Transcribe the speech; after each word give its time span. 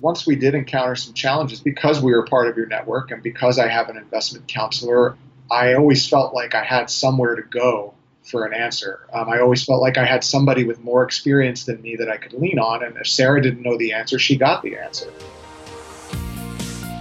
Once 0.00 0.24
we 0.24 0.36
did 0.36 0.54
encounter 0.54 0.94
some 0.94 1.12
challenges 1.12 1.58
because 1.58 2.00
we 2.00 2.12
were 2.12 2.24
part 2.24 2.46
of 2.46 2.56
your 2.56 2.66
network 2.66 3.10
and 3.10 3.20
because 3.20 3.58
I 3.58 3.66
have 3.66 3.88
an 3.88 3.96
investment 3.96 4.46
counselor, 4.46 5.16
I 5.50 5.74
always 5.74 6.08
felt 6.08 6.32
like 6.32 6.54
I 6.54 6.62
had 6.62 6.88
somewhere 6.88 7.34
to 7.34 7.42
go 7.42 7.94
for 8.22 8.46
an 8.46 8.54
answer. 8.54 9.00
Um, 9.12 9.28
I 9.28 9.40
always 9.40 9.64
felt 9.64 9.82
like 9.82 9.98
I 9.98 10.04
had 10.04 10.22
somebody 10.22 10.62
with 10.62 10.78
more 10.84 11.02
experience 11.02 11.64
than 11.64 11.82
me 11.82 11.96
that 11.96 12.08
I 12.08 12.16
could 12.16 12.32
lean 12.32 12.60
on. 12.60 12.84
And 12.84 12.96
if 12.96 13.08
Sarah 13.08 13.42
didn't 13.42 13.62
know 13.62 13.76
the 13.76 13.94
answer, 13.94 14.20
she 14.20 14.36
got 14.36 14.62
the 14.62 14.76
answer. 14.76 15.12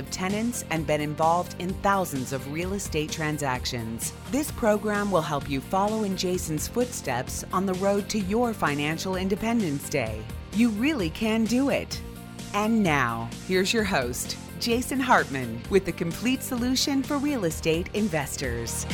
of 0.00 0.10
tenants 0.10 0.64
and 0.70 0.84
been 0.84 1.00
involved 1.00 1.54
in 1.60 1.72
thousands 1.74 2.32
of 2.32 2.52
real 2.52 2.72
estate 2.72 3.12
transactions. 3.12 4.12
This 4.32 4.50
program 4.50 5.12
will 5.12 5.20
help 5.20 5.48
you 5.48 5.60
follow 5.60 6.02
in 6.02 6.16
Jason's 6.16 6.66
footsteps 6.66 7.44
on 7.52 7.66
the 7.66 7.74
road 7.74 8.08
to 8.08 8.18
your 8.18 8.52
financial 8.52 9.14
independence 9.14 9.88
day. 9.88 10.20
You 10.54 10.70
really 10.70 11.10
can 11.10 11.44
do 11.44 11.70
it. 11.70 12.02
And 12.54 12.82
now, 12.82 13.30
here's 13.46 13.72
your 13.72 13.84
host, 13.84 14.36
Jason 14.58 14.98
Hartman, 14.98 15.62
with 15.70 15.84
the 15.84 15.92
complete 15.92 16.42
solution 16.42 17.04
for 17.04 17.18
real 17.18 17.44
estate 17.44 17.88
investors. 17.94 18.86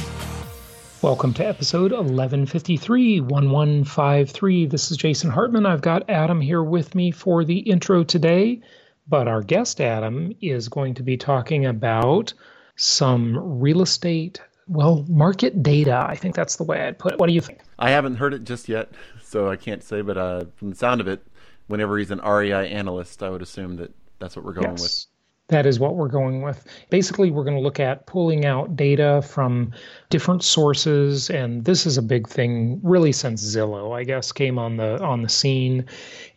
Welcome 1.02 1.34
to 1.34 1.46
episode 1.46 1.92
1153 1.92 3.20
1153. 3.20 4.66
This 4.66 4.90
is 4.90 4.96
Jason 4.96 5.30
Hartman. 5.30 5.64
I've 5.64 5.80
got 5.80 6.08
Adam 6.10 6.40
here 6.40 6.62
with 6.62 6.94
me 6.94 7.10
for 7.10 7.44
the 7.44 7.58
intro 7.58 8.02
today. 8.02 8.60
But 9.08 9.28
our 9.28 9.42
guest, 9.42 9.80
Adam, 9.80 10.32
is 10.40 10.68
going 10.68 10.94
to 10.94 11.02
be 11.02 11.16
talking 11.16 11.66
about 11.66 12.32
some 12.76 13.60
real 13.60 13.82
estate, 13.82 14.40
well, 14.68 15.04
market 15.08 15.62
data. 15.62 16.04
I 16.08 16.16
think 16.16 16.34
that's 16.34 16.56
the 16.56 16.64
way 16.64 16.82
I'd 16.82 16.98
put 16.98 17.12
it. 17.12 17.18
What 17.18 17.28
do 17.28 17.32
you 17.32 17.40
think? 17.40 17.60
I 17.78 17.90
haven't 17.90 18.16
heard 18.16 18.34
it 18.34 18.44
just 18.44 18.68
yet, 18.68 18.90
so 19.22 19.48
I 19.48 19.56
can't 19.56 19.82
say, 19.82 20.00
but 20.00 20.16
uh, 20.16 20.44
from 20.56 20.70
the 20.70 20.76
sound 20.76 21.00
of 21.00 21.08
it, 21.08 21.24
whenever 21.68 21.98
he's 21.98 22.10
an 22.10 22.20
REI 22.20 22.68
analyst, 22.70 23.22
I 23.22 23.30
would 23.30 23.42
assume 23.42 23.76
that 23.76 23.92
that's 24.18 24.36
what 24.36 24.44
we're 24.44 24.54
going 24.54 24.70
yes. 24.70 24.82
with. 24.82 25.06
That 25.48 25.64
is 25.64 25.78
what 25.78 25.94
we're 25.94 26.08
going 26.08 26.42
with. 26.42 26.66
Basically, 26.90 27.30
we're 27.30 27.44
going 27.44 27.56
to 27.56 27.62
look 27.62 27.78
at 27.78 28.06
pulling 28.06 28.44
out 28.44 28.74
data 28.74 29.22
from 29.22 29.72
different 30.10 30.42
sources, 30.42 31.30
and 31.30 31.64
this 31.64 31.86
is 31.86 31.96
a 31.96 32.02
big 32.02 32.26
thing 32.26 32.80
really 32.82 33.12
since 33.12 33.44
Zillow, 33.44 33.96
I 33.96 34.02
guess, 34.02 34.32
came 34.32 34.58
on 34.58 34.76
the 34.76 35.00
on 35.00 35.22
the 35.22 35.28
scene. 35.28 35.86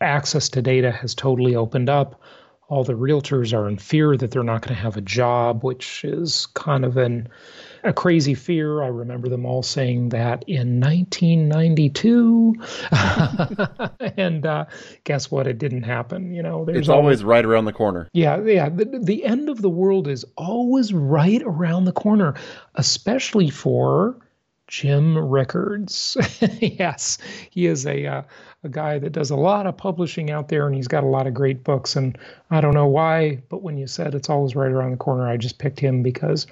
Access 0.00 0.48
to 0.50 0.62
data 0.62 0.92
has 0.92 1.12
totally 1.12 1.56
opened 1.56 1.90
up 1.90 2.20
all 2.70 2.84
the 2.84 2.94
realtors 2.94 3.52
are 3.52 3.68
in 3.68 3.76
fear 3.76 4.16
that 4.16 4.30
they're 4.30 4.44
not 4.44 4.62
going 4.62 4.74
to 4.74 4.80
have 4.80 4.96
a 4.96 5.00
job, 5.00 5.64
which 5.64 6.04
is 6.04 6.46
kind 6.54 6.84
of 6.84 6.96
an 6.96 7.28
a 7.82 7.92
crazy 7.92 8.34
fear. 8.34 8.82
I 8.82 8.86
remember 8.86 9.28
them 9.28 9.44
all 9.44 9.62
saying 9.62 10.10
that 10.10 10.44
in 10.46 10.80
1992, 10.80 12.54
and 14.16 14.46
uh, 14.46 14.66
guess 15.04 15.30
what? 15.32 15.46
It 15.48 15.58
didn't 15.58 15.82
happen. 15.82 16.32
You 16.32 16.42
know, 16.42 16.64
there's 16.64 16.78
it's 16.78 16.88
always, 16.88 17.22
always 17.22 17.24
right 17.24 17.44
around 17.44 17.64
the 17.64 17.72
corner. 17.72 18.08
Yeah, 18.12 18.40
yeah. 18.42 18.68
The, 18.68 19.00
the 19.02 19.24
end 19.24 19.48
of 19.48 19.62
the 19.62 19.70
world 19.70 20.06
is 20.06 20.24
always 20.36 20.94
right 20.94 21.42
around 21.44 21.86
the 21.86 21.92
corner, 21.92 22.34
especially 22.76 23.50
for 23.50 24.16
Jim 24.70 25.18
Rickards. 25.18 26.16
yes, 26.60 27.18
he 27.50 27.66
is 27.66 27.86
a 27.86 28.06
uh, 28.06 28.22
a 28.62 28.68
guy 28.68 29.00
that 29.00 29.10
does 29.10 29.30
a 29.30 29.36
lot 29.36 29.66
of 29.66 29.76
publishing 29.76 30.30
out 30.30 30.48
there, 30.48 30.66
and 30.66 30.76
he's 30.76 30.88
got 30.88 31.02
a 31.02 31.08
lot 31.08 31.26
of 31.26 31.34
great 31.34 31.64
books. 31.64 31.96
And 31.96 32.16
I 32.50 32.60
don't 32.60 32.74
know 32.74 32.86
why, 32.86 33.42
but 33.48 33.62
when 33.62 33.76
you 33.76 33.88
said 33.88 34.14
it's 34.14 34.30
always 34.30 34.54
right 34.54 34.70
around 34.70 34.92
the 34.92 34.96
corner, 34.96 35.28
I 35.28 35.36
just 35.36 35.58
picked 35.58 35.80
him 35.80 36.04
because 36.04 36.46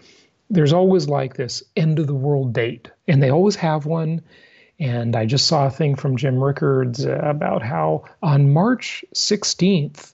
there's 0.51 0.73
always 0.73 1.09
like 1.09 1.37
this 1.37 1.63
end 1.77 2.01
of 2.01 2.09
the 2.09 2.15
world 2.15 2.53
date, 2.53 2.91
and 3.07 3.23
they 3.23 3.31
always 3.31 3.57
have 3.57 3.87
one. 3.87 4.21
And 4.81 5.17
I 5.17 5.25
just 5.25 5.47
saw 5.47 5.67
a 5.67 5.71
thing 5.71 5.95
from 5.95 6.17
Jim 6.17 6.43
Rickards 6.43 7.05
about 7.05 7.63
how 7.63 8.05
on 8.23 8.53
March 8.53 9.05
16th, 9.15 10.13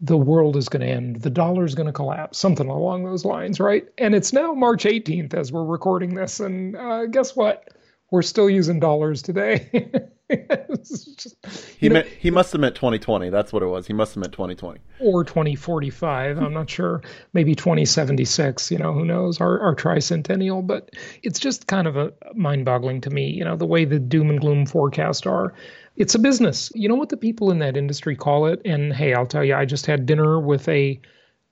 the 0.00 0.16
world 0.16 0.56
is 0.56 0.68
going 0.68 0.86
to 0.86 0.92
end, 0.92 1.22
the 1.22 1.30
dollar 1.30 1.64
is 1.64 1.74
going 1.74 1.86
to 1.86 1.92
collapse, 1.92 2.38
something 2.38 2.68
along 2.68 3.04
those 3.04 3.24
lines, 3.24 3.60
right? 3.60 3.86
And 3.98 4.14
it's 4.14 4.32
now 4.32 4.52
March 4.52 4.84
18th 4.84 5.34
as 5.34 5.52
we're 5.52 5.64
recording 5.64 6.14
this. 6.14 6.40
And 6.40 6.76
uh, 6.76 7.06
guess 7.06 7.34
what? 7.36 7.68
We're 8.10 8.22
still 8.22 8.50
using 8.50 8.80
dollars 8.80 9.22
today. 9.22 9.70
just, 10.30 11.36
he 11.78 11.88
meant 11.88 12.06
he 12.06 12.30
must 12.30 12.52
have 12.52 12.60
meant 12.60 12.74
2020. 12.74 13.30
That's 13.30 13.52
what 13.52 13.62
it 13.62 13.66
was. 13.66 13.86
He 13.86 13.92
must 13.92 14.14
have 14.14 14.20
meant 14.20 14.32
2020 14.32 14.80
or 15.00 15.24
2045. 15.24 16.38
I'm 16.38 16.52
not 16.52 16.70
sure. 16.70 17.02
Maybe 17.32 17.54
2076. 17.54 18.70
You 18.70 18.78
know, 18.78 18.92
who 18.92 19.04
knows? 19.04 19.40
Our 19.40 19.60
our 19.60 19.74
tricentennial. 19.74 20.66
But 20.66 20.90
it's 21.22 21.38
just 21.38 21.66
kind 21.66 21.86
of 21.86 21.96
a 21.96 22.12
mind-boggling 22.34 23.02
to 23.02 23.10
me. 23.10 23.30
You 23.30 23.44
know, 23.44 23.56
the 23.56 23.66
way 23.66 23.84
the 23.84 23.98
doom 23.98 24.30
and 24.30 24.40
gloom 24.40 24.66
forecasts 24.66 25.26
are. 25.26 25.54
It's 25.96 26.14
a 26.14 26.18
business. 26.18 26.72
You 26.74 26.88
know 26.88 26.96
what 26.96 27.08
the 27.08 27.16
people 27.16 27.50
in 27.50 27.60
that 27.60 27.76
industry 27.76 28.16
call 28.16 28.46
it? 28.46 28.60
And 28.64 28.92
hey, 28.92 29.14
I'll 29.14 29.26
tell 29.26 29.44
you, 29.44 29.54
I 29.54 29.64
just 29.64 29.86
had 29.86 30.06
dinner 30.06 30.40
with 30.40 30.68
a 30.68 31.00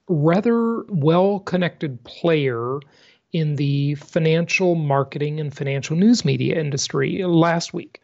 rather 0.09 0.85
well-connected 0.89 2.03
player 2.05 2.81
in 3.33 3.57
the 3.57 3.95
financial 3.95 4.75
marketing 4.75 5.41
and 5.41 5.55
financial 5.55 5.97
news 5.97 6.25
media 6.25 6.59
industry 6.61 7.23
last 7.25 7.73
week. 7.73 8.01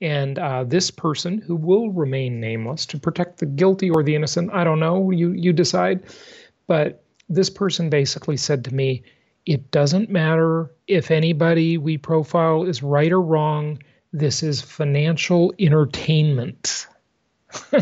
And 0.00 0.38
uh, 0.38 0.64
this 0.64 0.90
person, 0.90 1.38
who 1.38 1.54
will 1.54 1.90
remain 1.90 2.40
nameless 2.40 2.86
to 2.86 2.98
protect 2.98 3.38
the 3.38 3.46
guilty 3.46 3.90
or 3.90 4.02
the 4.02 4.16
innocent, 4.16 4.50
I 4.52 4.64
don't 4.64 4.80
know, 4.80 5.10
you, 5.10 5.32
you 5.32 5.52
decide. 5.52 6.02
But 6.66 7.04
this 7.28 7.50
person 7.50 7.90
basically 7.90 8.36
said 8.36 8.64
to 8.64 8.74
me, 8.74 9.04
It 9.46 9.70
doesn't 9.70 10.10
matter 10.10 10.72
if 10.88 11.10
anybody 11.10 11.78
we 11.78 11.98
profile 11.98 12.64
is 12.64 12.82
right 12.82 13.12
or 13.12 13.20
wrong, 13.20 13.78
this 14.12 14.42
is 14.42 14.60
financial 14.60 15.54
entertainment. 15.58 16.86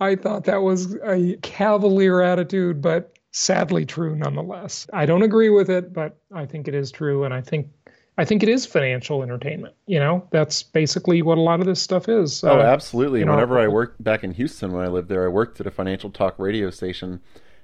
I 0.00 0.14
thought 0.14 0.44
that 0.44 0.62
was 0.62 0.94
a 1.04 1.36
cavalier 1.42 2.20
attitude, 2.22 2.80
but 2.80 3.18
sadly 3.32 3.84
true 3.84 4.14
nonetheless. 4.16 4.86
I 4.92 5.06
don't 5.06 5.22
agree 5.22 5.50
with 5.50 5.70
it, 5.70 5.92
but 5.92 6.16
I 6.32 6.46
think 6.46 6.68
it 6.68 6.74
is 6.74 6.90
true. 6.90 7.24
And 7.24 7.34
I 7.34 7.40
think 7.40 7.68
I 8.16 8.24
think 8.24 8.42
it 8.42 8.48
is 8.48 8.66
financial 8.66 9.22
entertainment. 9.22 9.74
You 9.86 10.00
know, 10.00 10.26
that's 10.30 10.62
basically 10.62 11.22
what 11.22 11.38
a 11.38 11.40
lot 11.40 11.60
of 11.60 11.66
this 11.66 11.80
stuff 11.80 12.08
is. 12.08 12.42
Oh, 12.42 12.58
uh, 12.58 12.62
absolutely. 12.62 13.22
And 13.22 13.30
whenever 13.30 13.54
know, 13.54 13.60
I 13.60 13.68
worked 13.68 14.02
back 14.02 14.24
in 14.24 14.32
Houston 14.32 14.72
when 14.72 14.84
I 14.84 14.88
lived 14.88 15.08
there, 15.08 15.24
I 15.24 15.28
worked 15.28 15.60
at 15.60 15.68
a 15.68 15.70
financial 15.70 16.10
talk 16.10 16.36
radio 16.36 16.70
station, 16.70 17.20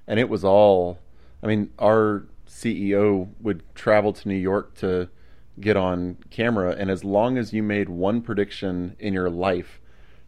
and 0.07 0.21
it 0.21 0.29
was 0.29 0.45
all. 0.45 0.99
I 1.43 1.47
mean, 1.47 1.71
our 1.79 2.25
CEO 2.49 3.29
would 3.41 3.63
travel 3.75 4.13
to 4.13 4.29
New 4.29 4.37
York 4.37 4.77
to 4.77 5.09
get 5.61 5.77
on 5.77 6.17
camera, 6.31 6.75
and 6.79 6.91
as 6.91 7.05
long 7.05 7.39
as 7.39 7.53
you 7.53 7.63
made 7.63 7.89
one 7.89 8.21
prediction 8.21 8.97
in 8.99 9.13
your 9.13 9.31
life 9.31 9.81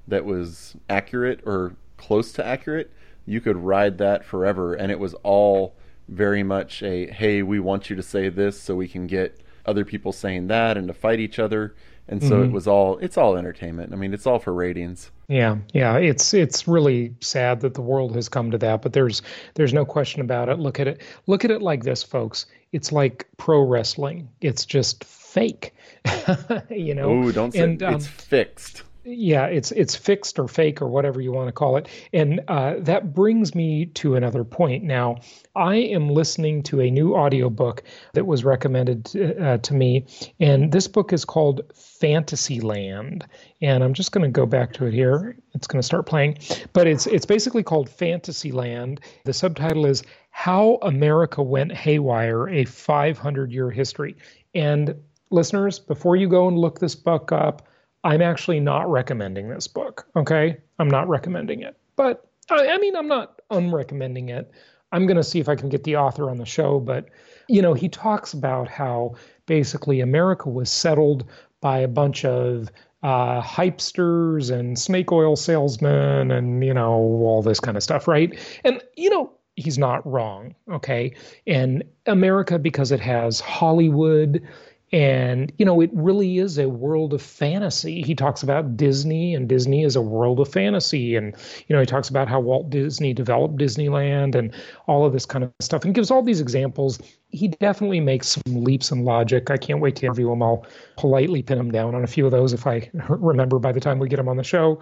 that 0.06 0.24
was 0.24 0.76
accurate 0.88 1.40
or 1.44 1.74
close 1.96 2.32
to 2.32 2.46
accurate, 2.46 2.92
you 3.24 3.40
could 3.40 3.56
ride 3.56 3.98
that 3.98 4.24
forever, 4.24 4.74
and 4.74 4.92
it 4.92 4.98
was 4.98 5.14
all 5.22 5.74
very 6.08 6.42
much 6.42 6.82
a 6.82 7.06
hey, 7.10 7.42
we 7.42 7.58
want 7.58 7.90
you 7.90 7.96
to 7.96 8.02
say 8.02 8.28
this 8.28 8.60
so 8.60 8.74
we 8.76 8.88
can 8.88 9.06
get 9.06 9.40
other 9.66 9.84
people 9.84 10.12
saying 10.12 10.46
that 10.46 10.76
and 10.76 10.88
to 10.88 10.94
fight 10.94 11.20
each 11.20 11.38
other. 11.38 11.74
And 12.08 12.22
so 12.22 12.36
mm-hmm. 12.36 12.44
it 12.44 12.52
was 12.52 12.68
all 12.68 12.98
it's 12.98 13.18
all 13.18 13.36
entertainment. 13.36 13.92
I 13.92 13.96
mean 13.96 14.14
it's 14.14 14.26
all 14.26 14.38
for 14.38 14.52
ratings. 14.52 15.10
Yeah 15.28 15.56
yeah 15.74 15.96
it's 15.96 16.32
it's 16.32 16.68
really 16.68 17.14
sad 17.20 17.60
that 17.62 17.74
the 17.74 17.82
world 17.82 18.14
has 18.14 18.28
come 18.28 18.52
to 18.52 18.58
that 18.58 18.80
but 18.80 18.92
there's 18.92 19.22
there's 19.54 19.74
no 19.74 19.84
question 19.84 20.20
about 20.20 20.48
it. 20.48 20.60
Look 20.60 20.78
at 20.78 20.86
it 20.86 21.02
look 21.26 21.44
at 21.44 21.50
it 21.50 21.62
like 21.62 21.82
this 21.82 22.04
folks 22.04 22.46
it's 22.76 22.92
like 22.92 23.26
pro 23.38 23.60
wrestling 23.60 24.28
it's 24.40 24.64
just 24.64 25.02
fake 25.04 25.74
you 26.70 26.94
know 26.94 27.24
oh 27.24 27.32
don't 27.32 27.52
say 27.52 27.60
and, 27.60 27.82
um, 27.82 27.94
it's 27.94 28.06
fixed 28.06 28.82
yeah, 29.08 29.46
it's 29.46 29.70
it's 29.70 29.94
fixed 29.94 30.38
or 30.38 30.48
fake 30.48 30.82
or 30.82 30.88
whatever 30.88 31.20
you 31.20 31.30
want 31.30 31.46
to 31.46 31.52
call 31.52 31.76
it. 31.76 31.86
And 32.12 32.40
uh, 32.48 32.74
that 32.78 33.14
brings 33.14 33.54
me 33.54 33.86
to 33.86 34.16
another 34.16 34.42
point. 34.42 34.82
Now, 34.82 35.18
I 35.54 35.76
am 35.76 36.08
listening 36.08 36.64
to 36.64 36.80
a 36.80 36.90
new 36.90 37.14
audiobook 37.14 37.84
that 38.14 38.26
was 38.26 38.44
recommended 38.44 39.04
to, 39.06 39.44
uh, 39.44 39.58
to 39.58 39.74
me, 39.74 40.06
and 40.40 40.72
this 40.72 40.88
book 40.88 41.12
is 41.12 41.24
called 41.24 41.62
Fantasyland. 41.72 43.24
And 43.62 43.84
I'm 43.84 43.94
just 43.94 44.10
going 44.10 44.24
to 44.24 44.30
go 44.30 44.44
back 44.44 44.72
to 44.74 44.86
it 44.86 44.92
here. 44.92 45.36
It's 45.54 45.68
going 45.68 45.80
to 45.80 45.86
start 45.86 46.06
playing, 46.06 46.38
but 46.72 46.88
it's 46.88 47.06
it's 47.06 47.26
basically 47.26 47.62
called 47.62 47.88
Fantasyland. 47.88 49.00
The 49.24 49.32
subtitle 49.32 49.86
is 49.86 50.02
How 50.36 50.78
America 50.82 51.42
Went 51.42 51.72
Haywire: 51.72 52.48
A 52.48 52.64
500 52.64 53.52
Year 53.52 53.70
History. 53.70 54.16
And 54.54 54.94
listeners, 55.30 55.78
before 55.78 56.16
you 56.16 56.28
go 56.28 56.48
and 56.48 56.58
look 56.58 56.78
this 56.78 56.94
book 56.94 57.32
up 57.32 57.66
I'm 58.06 58.22
actually 58.22 58.60
not 58.60 58.88
recommending 58.88 59.48
this 59.48 59.66
book. 59.66 60.06
Okay. 60.14 60.58
I'm 60.78 60.86
not 60.86 61.08
recommending 61.08 61.62
it. 61.62 61.76
But 61.96 62.30
I, 62.48 62.68
I 62.68 62.78
mean, 62.78 62.94
I'm 62.94 63.08
not 63.08 63.40
unrecommending 63.50 64.30
it. 64.30 64.52
I'm 64.92 65.06
going 65.06 65.16
to 65.16 65.24
see 65.24 65.40
if 65.40 65.48
I 65.48 65.56
can 65.56 65.68
get 65.68 65.82
the 65.82 65.96
author 65.96 66.30
on 66.30 66.38
the 66.38 66.46
show, 66.46 66.78
but 66.78 67.08
you 67.48 67.60
know, 67.60 67.74
he 67.74 67.88
talks 67.88 68.32
about 68.32 68.68
how 68.68 69.16
basically 69.46 70.00
America 70.00 70.48
was 70.48 70.70
settled 70.70 71.24
by 71.60 71.80
a 71.80 71.88
bunch 71.88 72.24
of 72.24 72.70
uh, 73.02 73.40
hypesters 73.40 74.50
and 74.50 74.78
snake 74.78 75.10
oil 75.10 75.34
salesmen 75.34 76.30
and 76.30 76.64
you 76.64 76.74
know 76.74 76.94
all 76.94 77.42
this 77.42 77.58
kind 77.58 77.76
of 77.76 77.82
stuff, 77.82 78.06
right? 78.06 78.38
And 78.64 78.80
you 78.96 79.10
know, 79.10 79.32
he's 79.56 79.78
not 79.78 80.06
wrong, 80.06 80.54
okay? 80.70 81.14
And 81.46 81.82
America 82.06 82.58
because 82.58 82.92
it 82.92 83.00
has 83.00 83.40
Hollywood 83.40 84.46
and, 84.92 85.52
you 85.58 85.66
know, 85.66 85.80
it 85.80 85.90
really 85.92 86.38
is 86.38 86.58
a 86.58 86.68
world 86.68 87.12
of 87.12 87.20
fantasy. 87.20 88.02
He 88.02 88.14
talks 88.14 88.44
about 88.44 88.76
Disney, 88.76 89.34
and 89.34 89.48
Disney 89.48 89.82
is 89.82 89.96
a 89.96 90.00
world 90.00 90.38
of 90.38 90.48
fantasy. 90.48 91.16
And, 91.16 91.34
you 91.66 91.74
know, 91.74 91.80
he 91.80 91.86
talks 91.86 92.08
about 92.08 92.28
how 92.28 92.38
Walt 92.38 92.70
Disney 92.70 93.12
developed 93.12 93.56
Disneyland 93.56 94.36
and 94.36 94.54
all 94.86 95.04
of 95.04 95.12
this 95.12 95.26
kind 95.26 95.42
of 95.42 95.52
stuff 95.60 95.84
and 95.84 95.92
gives 95.92 96.12
all 96.12 96.22
these 96.22 96.40
examples. 96.40 97.00
He 97.30 97.48
definitely 97.48 97.98
makes 97.98 98.28
some 98.28 98.64
leaps 98.64 98.92
in 98.92 99.04
logic. 99.04 99.50
I 99.50 99.56
can't 99.56 99.80
wait 99.80 99.96
to 99.96 100.06
interview 100.06 100.30
him. 100.30 100.42
I'll 100.42 100.64
politely 100.96 101.42
pin 101.42 101.58
him 101.58 101.72
down 101.72 101.96
on 101.96 102.04
a 102.04 102.08
few 102.08 102.24
of 102.24 102.30
those 102.30 102.52
if 102.52 102.64
I 102.64 102.88
remember 103.08 103.58
by 103.58 103.72
the 103.72 103.80
time 103.80 103.98
we 103.98 104.08
get 104.08 104.20
him 104.20 104.28
on 104.28 104.36
the 104.36 104.44
show. 104.44 104.80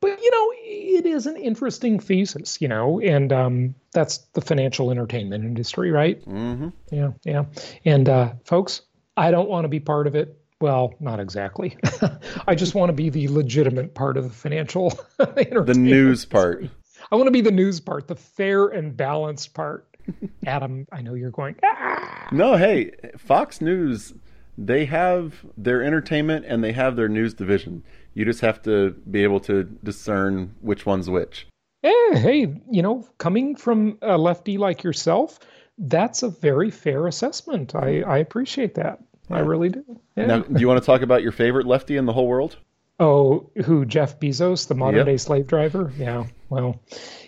But, 0.00 0.20
you 0.20 0.30
know, 0.32 0.53
it 0.96 1.06
is 1.06 1.26
an 1.26 1.36
interesting 1.36 1.98
thesis, 1.98 2.60
you 2.60 2.68
know, 2.68 3.00
and 3.00 3.32
um, 3.32 3.74
that's 3.92 4.18
the 4.34 4.40
financial 4.40 4.90
entertainment 4.90 5.44
industry, 5.44 5.90
right? 5.90 6.24
Mm-hmm. 6.26 6.68
Yeah, 6.90 7.10
yeah. 7.24 7.44
And, 7.84 8.08
uh, 8.08 8.32
folks, 8.44 8.82
I 9.16 9.30
don't 9.30 9.48
want 9.48 9.64
to 9.64 9.68
be 9.68 9.80
part 9.80 10.06
of 10.06 10.14
it. 10.14 10.38
Well, 10.60 10.94
not 11.00 11.20
exactly. 11.20 11.76
I 12.46 12.54
just 12.54 12.74
want 12.74 12.88
to 12.88 12.94
be 12.94 13.10
the 13.10 13.28
legitimate 13.28 13.94
part 13.94 14.16
of 14.16 14.24
the 14.24 14.30
financial 14.30 14.98
the 15.18 15.74
news 15.76 16.24
part. 16.24 16.64
I 17.12 17.16
want 17.16 17.26
to 17.26 17.32
be 17.32 17.42
the 17.42 17.50
news 17.50 17.80
part, 17.80 18.08
the 18.08 18.16
fair 18.16 18.68
and 18.68 18.96
balanced 18.96 19.52
part. 19.54 19.86
Adam, 20.46 20.86
I 20.92 21.02
know 21.02 21.14
you're 21.14 21.30
going. 21.30 21.56
Ah! 21.64 22.28
No, 22.32 22.56
hey, 22.56 22.92
Fox 23.18 23.60
News, 23.60 24.14
they 24.56 24.84
have 24.86 25.44
their 25.56 25.82
entertainment 25.82 26.44
and 26.46 26.62
they 26.62 26.72
have 26.72 26.96
their 26.96 27.08
news 27.08 27.34
division. 27.34 27.82
You 28.14 28.24
just 28.24 28.40
have 28.40 28.62
to 28.62 28.90
be 29.10 29.22
able 29.22 29.40
to 29.40 29.64
discern 29.64 30.54
which 30.60 30.86
one's 30.86 31.10
which. 31.10 31.46
Yeah, 31.82 32.14
hey, 32.14 32.54
you 32.70 32.82
know, 32.82 33.06
coming 33.18 33.56
from 33.56 33.98
a 34.00 34.16
lefty 34.16 34.56
like 34.56 34.82
yourself, 34.82 35.38
that's 35.76 36.22
a 36.22 36.30
very 36.30 36.70
fair 36.70 37.06
assessment. 37.06 37.74
I, 37.74 38.00
I 38.02 38.18
appreciate 38.18 38.74
that. 38.76 39.00
Yeah. 39.28 39.36
I 39.36 39.40
really 39.40 39.70
do. 39.70 39.84
Yeah. 40.16 40.26
Now, 40.26 40.38
do 40.40 40.60
you 40.60 40.68
want 40.68 40.80
to 40.80 40.86
talk 40.86 41.02
about 41.02 41.22
your 41.22 41.32
favorite 41.32 41.66
lefty 41.66 41.96
in 41.96 42.06
the 42.06 42.12
whole 42.12 42.28
world? 42.28 42.56
Oh, 43.00 43.50
who? 43.64 43.84
Jeff 43.84 44.20
Bezos, 44.20 44.68
the 44.68 44.74
modern 44.74 44.98
yep. 44.98 45.06
day 45.06 45.16
slave 45.16 45.46
driver? 45.46 45.92
Yeah. 45.98 46.26
Well, 46.48 46.80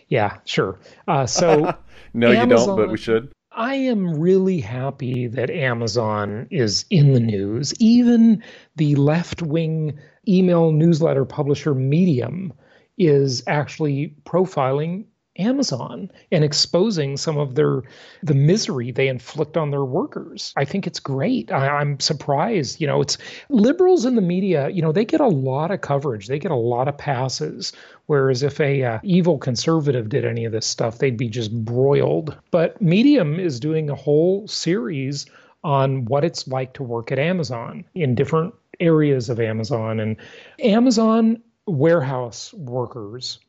yeah, 0.09 0.39
sure. 0.45 0.79
Uh, 1.09 1.27
so, 1.27 1.75
no, 2.15 2.29
Amazon, 2.31 2.49
you 2.49 2.57
don't, 2.57 2.77
but 2.77 2.91
we 2.91 2.99
should. 2.99 3.33
I 3.57 3.75
am 3.75 4.21
really 4.21 4.61
happy 4.61 5.29
that 5.29 5.49
Amazon 5.49 6.47
is 6.51 6.85
in 6.91 7.15
the 7.15 7.21
news. 7.21 7.73
Even 7.81 8.43
the 8.77 8.95
left 8.97 9.41
wing 9.41 9.99
email 10.29 10.73
newsletter 10.73 11.25
publisher 11.25 11.75
Medium 11.75 12.53
is 12.99 13.43
actually 13.47 14.15
profiling 14.25 15.07
Amazon 15.39 16.11
and 16.31 16.45
exposing 16.45 17.17
some 17.17 17.37
of 17.39 17.55
their 17.55 17.83
the 18.23 18.35
misery 18.35 18.91
they 18.91 19.09
inflict 19.09 19.57
on 19.57 19.71
their 19.71 19.85
workers. 19.85 20.53
I 20.57 20.65
think 20.65 20.87
it's 20.87 21.01
great. 21.01 21.53
I, 21.53 21.81
am 21.81 22.01
surprised. 22.01 22.81
You 22.81 22.87
know, 22.87 23.01
it's 23.01 23.19
liberals 23.49 24.05
in 24.05 24.15
the 24.15 24.23
media. 24.23 24.69
You 24.69 24.83
know, 24.83 24.93
they 24.93 25.05
get 25.05 25.21
a 25.21 25.29
lot 25.29 25.71
of 25.71 25.81
coverage. 25.81 26.27
They 26.27 26.39
get 26.39 26.51
a 26.51 26.57
lot 26.57 26.89
of 26.89 26.99
passes. 26.99 27.73
Whereas 28.07 28.43
if 28.43 28.61
a 28.61 28.83
uh, 28.83 28.99
evil 29.03 29.39
conservative 29.39 30.09
did 30.09 30.25
any 30.25 30.45
of 30.45 30.53
this 30.53 30.67
stuff, 30.67 30.99
they'd 30.99 31.17
be 31.17 31.29
just 31.29 31.53
broiled. 31.65 32.37
But 32.51 32.81
Medium 32.81 33.41
is 33.41 33.61
doing 33.61 33.91
a 33.91 33.95
whole 33.95 34.47
series 34.49 35.27
on 35.65 36.05
what 36.05 36.25
it's 36.25 36.47
like 36.47 36.75
to 36.75 36.83
work 36.83 37.11
at 37.11 37.19
Amazon 37.19 37.85
in 37.95 38.15
different 38.15 38.55
areas 38.79 39.29
of 39.29 39.41
Amazon 39.41 39.99
and 39.99 40.17
Amazon 40.61 41.43
warehouse 41.67 42.55
workers 42.55 43.41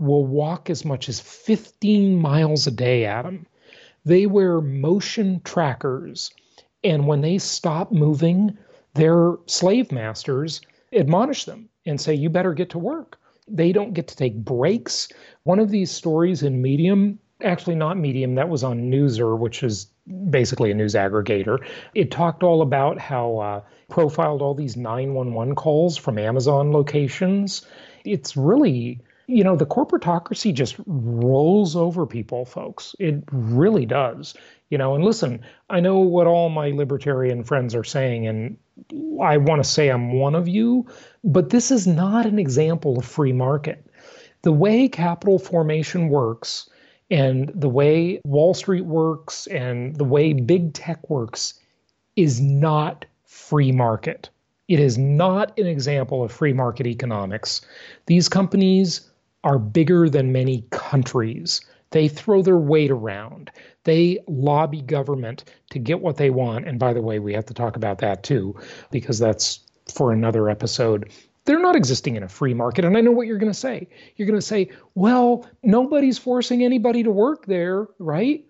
will 0.00 0.26
walk 0.26 0.70
as 0.70 0.84
much 0.84 1.08
as 1.08 1.20
15 1.20 2.16
miles 2.16 2.66
a 2.66 2.70
day, 2.70 3.04
Adam. 3.04 3.46
They 4.04 4.26
wear 4.26 4.60
motion 4.60 5.42
trackers, 5.44 6.30
and 6.82 7.06
when 7.06 7.20
they 7.20 7.36
stop 7.36 7.92
moving, 7.92 8.56
their 8.94 9.34
slave 9.46 9.92
masters 9.92 10.62
admonish 10.92 11.44
them 11.44 11.68
and 11.84 12.00
say, 12.00 12.14
You 12.14 12.30
better 12.30 12.54
get 12.54 12.70
to 12.70 12.78
work. 12.78 13.18
They 13.46 13.72
don't 13.72 13.92
get 13.92 14.08
to 14.08 14.16
take 14.16 14.34
breaks. 14.36 15.08
One 15.42 15.58
of 15.58 15.70
these 15.70 15.90
stories 15.90 16.42
in 16.42 16.62
Medium, 16.62 17.18
actually 17.42 17.76
not 17.76 17.98
Medium, 17.98 18.36
that 18.36 18.48
was 18.48 18.64
on 18.64 18.90
Newser, 18.90 19.38
which 19.38 19.62
is 19.62 19.86
basically 20.30 20.70
a 20.70 20.74
news 20.74 20.94
aggregator. 20.94 21.58
It 21.94 22.10
talked 22.10 22.42
all 22.42 22.62
about 22.62 22.98
how 22.98 23.38
uh, 23.38 23.60
profiled 23.90 24.40
all 24.40 24.54
these 24.54 24.76
911 24.76 25.54
calls 25.56 25.98
from 25.98 26.18
Amazon 26.18 26.72
locations. 26.72 27.66
It's 28.04 28.36
really 28.36 29.00
you 29.30 29.44
know, 29.44 29.54
the 29.54 29.66
corporatocracy 29.66 30.52
just 30.52 30.76
rolls 30.86 31.76
over 31.76 32.04
people, 32.06 32.44
folks. 32.44 32.96
It 32.98 33.22
really 33.30 33.86
does. 33.86 34.34
You 34.70 34.78
know, 34.78 34.94
and 34.94 35.04
listen, 35.04 35.40
I 35.68 35.80
know 35.80 35.98
what 35.98 36.26
all 36.26 36.48
my 36.48 36.70
libertarian 36.70 37.44
friends 37.44 37.74
are 37.74 37.84
saying, 37.84 38.26
and 38.26 38.56
I 39.22 39.36
want 39.36 39.62
to 39.62 39.68
say 39.68 39.88
I'm 39.88 40.12
one 40.12 40.34
of 40.34 40.48
you, 40.48 40.86
but 41.24 41.50
this 41.50 41.70
is 41.70 41.86
not 41.86 42.26
an 42.26 42.38
example 42.38 42.98
of 42.98 43.04
free 43.04 43.32
market. 43.32 43.86
The 44.42 44.52
way 44.52 44.88
capital 44.88 45.38
formation 45.38 46.08
works 46.08 46.68
and 47.10 47.52
the 47.54 47.68
way 47.68 48.20
Wall 48.24 48.54
Street 48.54 48.84
works 48.84 49.46
and 49.48 49.96
the 49.96 50.04
way 50.04 50.32
big 50.32 50.72
tech 50.72 51.10
works 51.10 51.54
is 52.16 52.40
not 52.40 53.04
free 53.24 53.72
market. 53.72 54.30
It 54.68 54.78
is 54.78 54.96
not 54.96 55.58
an 55.58 55.66
example 55.66 56.22
of 56.22 56.30
free 56.30 56.52
market 56.52 56.86
economics. 56.86 57.60
These 58.06 58.28
companies 58.28 59.09
are 59.44 59.58
bigger 59.58 60.08
than 60.08 60.32
many 60.32 60.64
countries. 60.70 61.60
They 61.90 62.08
throw 62.08 62.42
their 62.42 62.58
weight 62.58 62.90
around. 62.90 63.50
They 63.84 64.18
lobby 64.28 64.82
government 64.82 65.44
to 65.70 65.78
get 65.78 66.00
what 66.00 66.16
they 66.16 66.30
want. 66.30 66.68
And 66.68 66.78
by 66.78 66.92
the 66.92 67.02
way, 67.02 67.18
we 67.18 67.32
have 67.34 67.46
to 67.46 67.54
talk 67.54 67.76
about 67.76 67.98
that 67.98 68.22
too, 68.22 68.54
because 68.90 69.18
that's 69.18 69.60
for 69.92 70.12
another 70.12 70.48
episode. 70.48 71.10
They're 71.46 71.58
not 71.58 71.74
existing 71.74 72.16
in 72.16 72.22
a 72.22 72.28
free 72.28 72.54
market. 72.54 72.84
And 72.84 72.96
I 72.96 73.00
know 73.00 73.10
what 73.10 73.26
you're 73.26 73.38
going 73.38 73.52
to 73.52 73.58
say. 73.58 73.88
You're 74.16 74.28
going 74.28 74.38
to 74.38 74.46
say, 74.46 74.70
well, 74.94 75.48
nobody's 75.62 76.18
forcing 76.18 76.62
anybody 76.62 77.02
to 77.02 77.10
work 77.10 77.46
there, 77.46 77.88
right? 77.98 78.44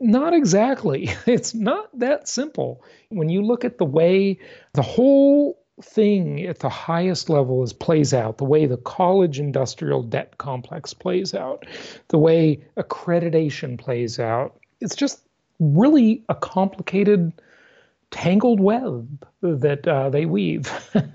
Not 0.00 0.34
exactly. 0.34 1.10
It's 1.26 1.54
not 1.54 1.96
that 1.98 2.28
simple. 2.28 2.84
When 3.08 3.28
you 3.28 3.40
look 3.40 3.64
at 3.64 3.78
the 3.78 3.84
way 3.84 4.38
the 4.74 4.82
whole 4.82 5.63
thing 5.82 6.44
at 6.46 6.60
the 6.60 6.68
highest 6.68 7.28
level 7.28 7.62
is 7.62 7.72
plays 7.72 8.14
out 8.14 8.38
the 8.38 8.44
way 8.44 8.64
the 8.64 8.76
college 8.78 9.40
industrial 9.40 10.02
debt 10.02 10.38
complex 10.38 10.94
plays 10.94 11.34
out 11.34 11.66
the 12.08 12.18
way 12.18 12.60
accreditation 12.76 13.76
plays 13.76 14.20
out 14.20 14.56
it's 14.80 14.94
just 14.94 15.24
really 15.58 16.22
a 16.28 16.34
complicated 16.34 17.32
tangled 18.12 18.60
web 18.60 19.26
that 19.42 19.86
uh, 19.88 20.08
they 20.08 20.26
weave 20.26 20.70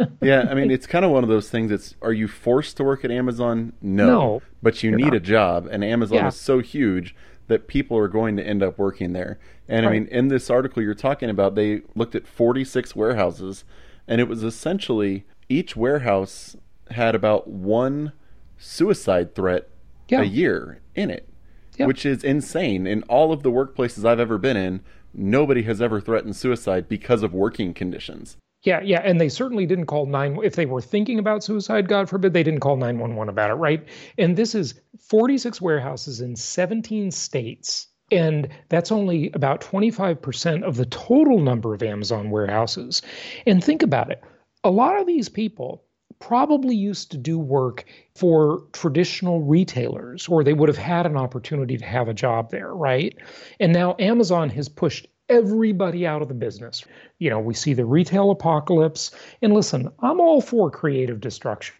yeah 0.22 0.46
i 0.50 0.54
mean 0.54 0.70
it's 0.70 0.86
kind 0.86 1.06
of 1.06 1.12
one 1.12 1.24
of 1.24 1.30
those 1.30 1.50
things 1.50 1.72
it's 1.72 1.96
are 2.02 2.12
you 2.12 2.28
forced 2.28 2.76
to 2.76 2.84
work 2.84 3.06
at 3.06 3.12
amazon 3.12 3.72
no, 3.82 4.08
no 4.08 4.42
but 4.62 4.84
you 4.84 4.92
need 4.92 5.06
not. 5.06 5.16
a 5.16 5.20
job 5.22 5.68
and 5.72 5.86
amazon 5.86 6.18
yeah. 6.18 6.28
is 6.28 6.36
so 6.36 6.60
huge 6.60 7.16
that 7.48 7.68
people 7.68 7.98
are 7.98 8.10
going 8.10 8.36
to 8.36 8.44
end 8.46 8.62
up 8.62 8.78
working 8.78 9.14
there 9.14 9.40
and 9.70 9.86
right. 9.86 9.92
i 9.92 10.00
mean 10.00 10.08
in 10.10 10.28
this 10.28 10.50
article 10.50 10.84
you're 10.84 10.94
talking 10.94 11.30
about 11.30 11.56
they 11.56 11.82
looked 11.96 12.16
at 12.16 12.28
46 12.28 12.94
warehouses 12.98 13.64
and 14.10 14.20
it 14.20 14.28
was 14.28 14.44
essentially 14.44 15.24
each 15.48 15.76
warehouse 15.78 16.58
had 16.92 17.14
about 17.16 17.48
one 17.48 18.12
suicide 18.58 19.36
threat 19.36 19.70
yeah. 20.10 20.22
a 20.22 20.26
year 20.26 20.82
in 20.96 21.12
it, 21.12 21.30
yeah. 21.78 21.86
which 21.86 22.06
is 22.06 22.24
insane. 22.24 22.88
In 22.88 23.04
all 23.04 23.32
of 23.32 23.44
the 23.44 23.52
workplaces 23.52 24.04
I've 24.04 24.20
ever 24.20 24.40
been 24.40 24.58
in, 24.58 24.82
nobody 25.14 25.62
has 25.64 25.80
ever 25.80 26.02
threatened 26.02 26.36
suicide 26.36 26.90
because 26.90 27.22
of 27.22 27.34
working 27.34 27.74
conditions. 27.74 28.36
Yeah, 28.64 28.82
yeah, 28.82 29.00
and 29.06 29.22
they 29.22 29.30
certainly 29.30 29.66
didn't 29.66 29.86
call 29.86 30.06
nine. 30.06 30.38
If 30.44 30.56
they 30.56 30.66
were 30.66 30.82
thinking 30.82 31.20
about 31.20 31.44
suicide, 31.44 31.88
God 31.88 32.10
forbid, 32.10 32.34
they 32.34 32.44
didn't 32.44 32.60
call 32.60 32.76
nine 32.76 33.00
one 33.00 33.16
one 33.16 33.30
about 33.30 33.52
it, 33.52 33.54
right? 33.54 33.88
And 34.18 34.36
this 34.36 34.54
is 34.54 34.82
forty 35.00 35.38
six 35.38 35.62
warehouses 35.62 36.20
in 36.20 36.36
seventeen 36.36 37.12
states 37.12 37.88
and 38.12 38.50
that's 38.70 38.92
only 38.92 39.32
about 39.34 39.62
25% 39.62 40.64
of 40.64 40.78
the 40.78 40.86
total 40.86 41.40
number 41.40 41.74
of 41.74 41.84
Amazon 41.84 42.30
warehouses. 42.30 43.02
And 43.46 43.64
think 43.64 43.84
about 43.84 44.12
it 44.12 44.24
a 44.64 44.72
lot 44.72 45.00
of 45.00 45.08
these 45.08 45.30
people 45.30 45.84
probably 46.20 46.76
used 46.76 47.12
to 47.12 47.18
do 47.18 47.40
work 47.40 47.86
for 48.16 48.64
traditional 48.74 49.42
retailers, 49.42 50.28
or 50.28 50.44
they 50.44 50.54
would 50.54 50.68
have 50.68 50.78
had 50.78 51.06
an 51.06 51.16
opportunity 51.16 51.78
to 51.78 51.86
have 51.86 52.10
a 52.10 52.14
job 52.14 52.52
there, 52.52 52.74
right? 52.74 53.18
And 53.60 53.72
now 53.72 53.96
Amazon 54.00 54.50
has 54.50 54.68
pushed 54.68 55.08
everybody 55.30 56.06
out 56.06 56.22
of 56.22 56.28
the 56.28 56.34
business. 56.34 56.84
You 57.20 57.30
know, 57.30 57.40
we 57.40 57.54
see 57.54 57.74
the 57.74 57.86
retail 57.86 58.32
apocalypse. 58.32 59.12
And 59.42 59.54
listen, 59.54 59.90
I'm 60.00 60.20
all 60.20 60.42
for 60.42 60.70
creative 60.70 61.22
destruction, 61.22 61.76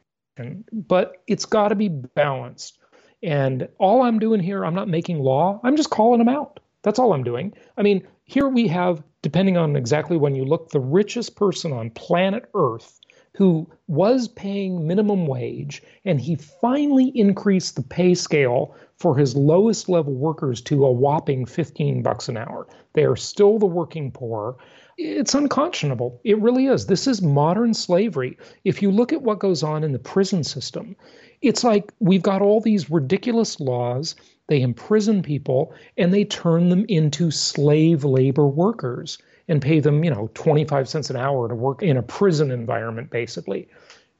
but 0.72 1.22
it's 1.28 1.46
got 1.46 1.70
to 1.70 1.76
be 1.76 1.90
balanced. 1.90 2.79
And 3.22 3.68
all 3.80 4.02
I'm 4.04 4.20
doing 4.20 4.40
here, 4.40 4.64
I'm 4.66 4.76
not 4.76 4.88
making 4.88 5.20
law, 5.20 5.60
I'm 5.64 5.76
just 5.76 5.90
calling 5.90 6.20
them 6.20 6.30
out. 6.30 6.60
That's 6.84 7.00
all 7.00 7.14
I'm 7.14 7.24
doing. 7.24 7.54
I 7.78 7.82
mean, 7.82 8.08
here 8.24 8.48
we 8.48 8.68
have, 8.68 9.04
depending 9.22 9.58
on 9.58 9.76
exactly 9.76 10.18
when 10.18 10.36
you 10.36 10.46
look, 10.46 10.70
the 10.70 10.80
richest 10.80 11.36
person 11.36 11.74
on 11.74 11.90
planet 11.92 12.50
Earth 12.54 12.99
who 13.38 13.70
was 13.88 14.28
paying 14.28 14.88
minimum 14.88 15.28
wage, 15.28 15.82
and 16.06 16.20
he 16.20 16.36
finally 16.36 17.12
increased 17.16 17.76
the 17.76 17.82
pay 17.82 18.14
scale 18.14 18.76
for 18.98 19.16
his 19.16 19.36
lowest 19.36 19.88
level 19.88 20.14
workers 20.14 20.62
to 20.62 20.86
a 20.86 20.92
whopping 20.92 21.46
15 21.46 22.02
bucks 22.02 22.28
an 22.28 22.38
hour. 22.38 22.68
They 22.94 23.06
are 23.06 23.16
still 23.16 23.58
the 23.60 23.66
working 23.66 24.12
poor. 24.12 24.58
It's 24.98 25.34
unconscionable. 25.34 26.20
It 26.24 26.42
really 26.42 26.66
is. 26.66 26.88
This 26.88 27.08
is 27.08 27.22
modern 27.22 27.74
slavery. 27.74 28.38
If 28.66 28.82
you 28.82 28.92
look 28.92 29.14
at 29.14 29.22
what 29.22 29.40
goes 29.40 29.64
on 29.64 29.84
in 29.84 29.94
the 29.94 30.00
prison 30.00 30.44
system, 30.44 30.96
it's 31.42 31.64
like 31.64 31.94
we've 32.00 32.24
got 32.24 32.42
all 32.42 32.60
these 32.60 32.90
ridiculous 32.90 33.60
laws. 33.60 34.16
They 34.48 34.62
imprison 34.62 35.22
people 35.22 35.74
and 35.98 36.14
they 36.14 36.26
turn 36.26 36.70
them 36.70 36.86
into 36.90 37.32
slave 37.32 38.04
labor 38.04 38.48
workers 38.48 39.18
and 39.50 39.62
pay 39.62 39.80
them, 39.80 40.04
you 40.04 40.12
know, 40.12 40.30
25 40.36 40.88
cents 40.88 41.10
an 41.10 41.18
hour 41.18 41.50
to 41.50 41.56
work 41.56 41.82
in 41.82 41.98
a 41.98 42.04
prison 42.04 42.52
environment, 42.52 43.10
basically. 43.10 43.68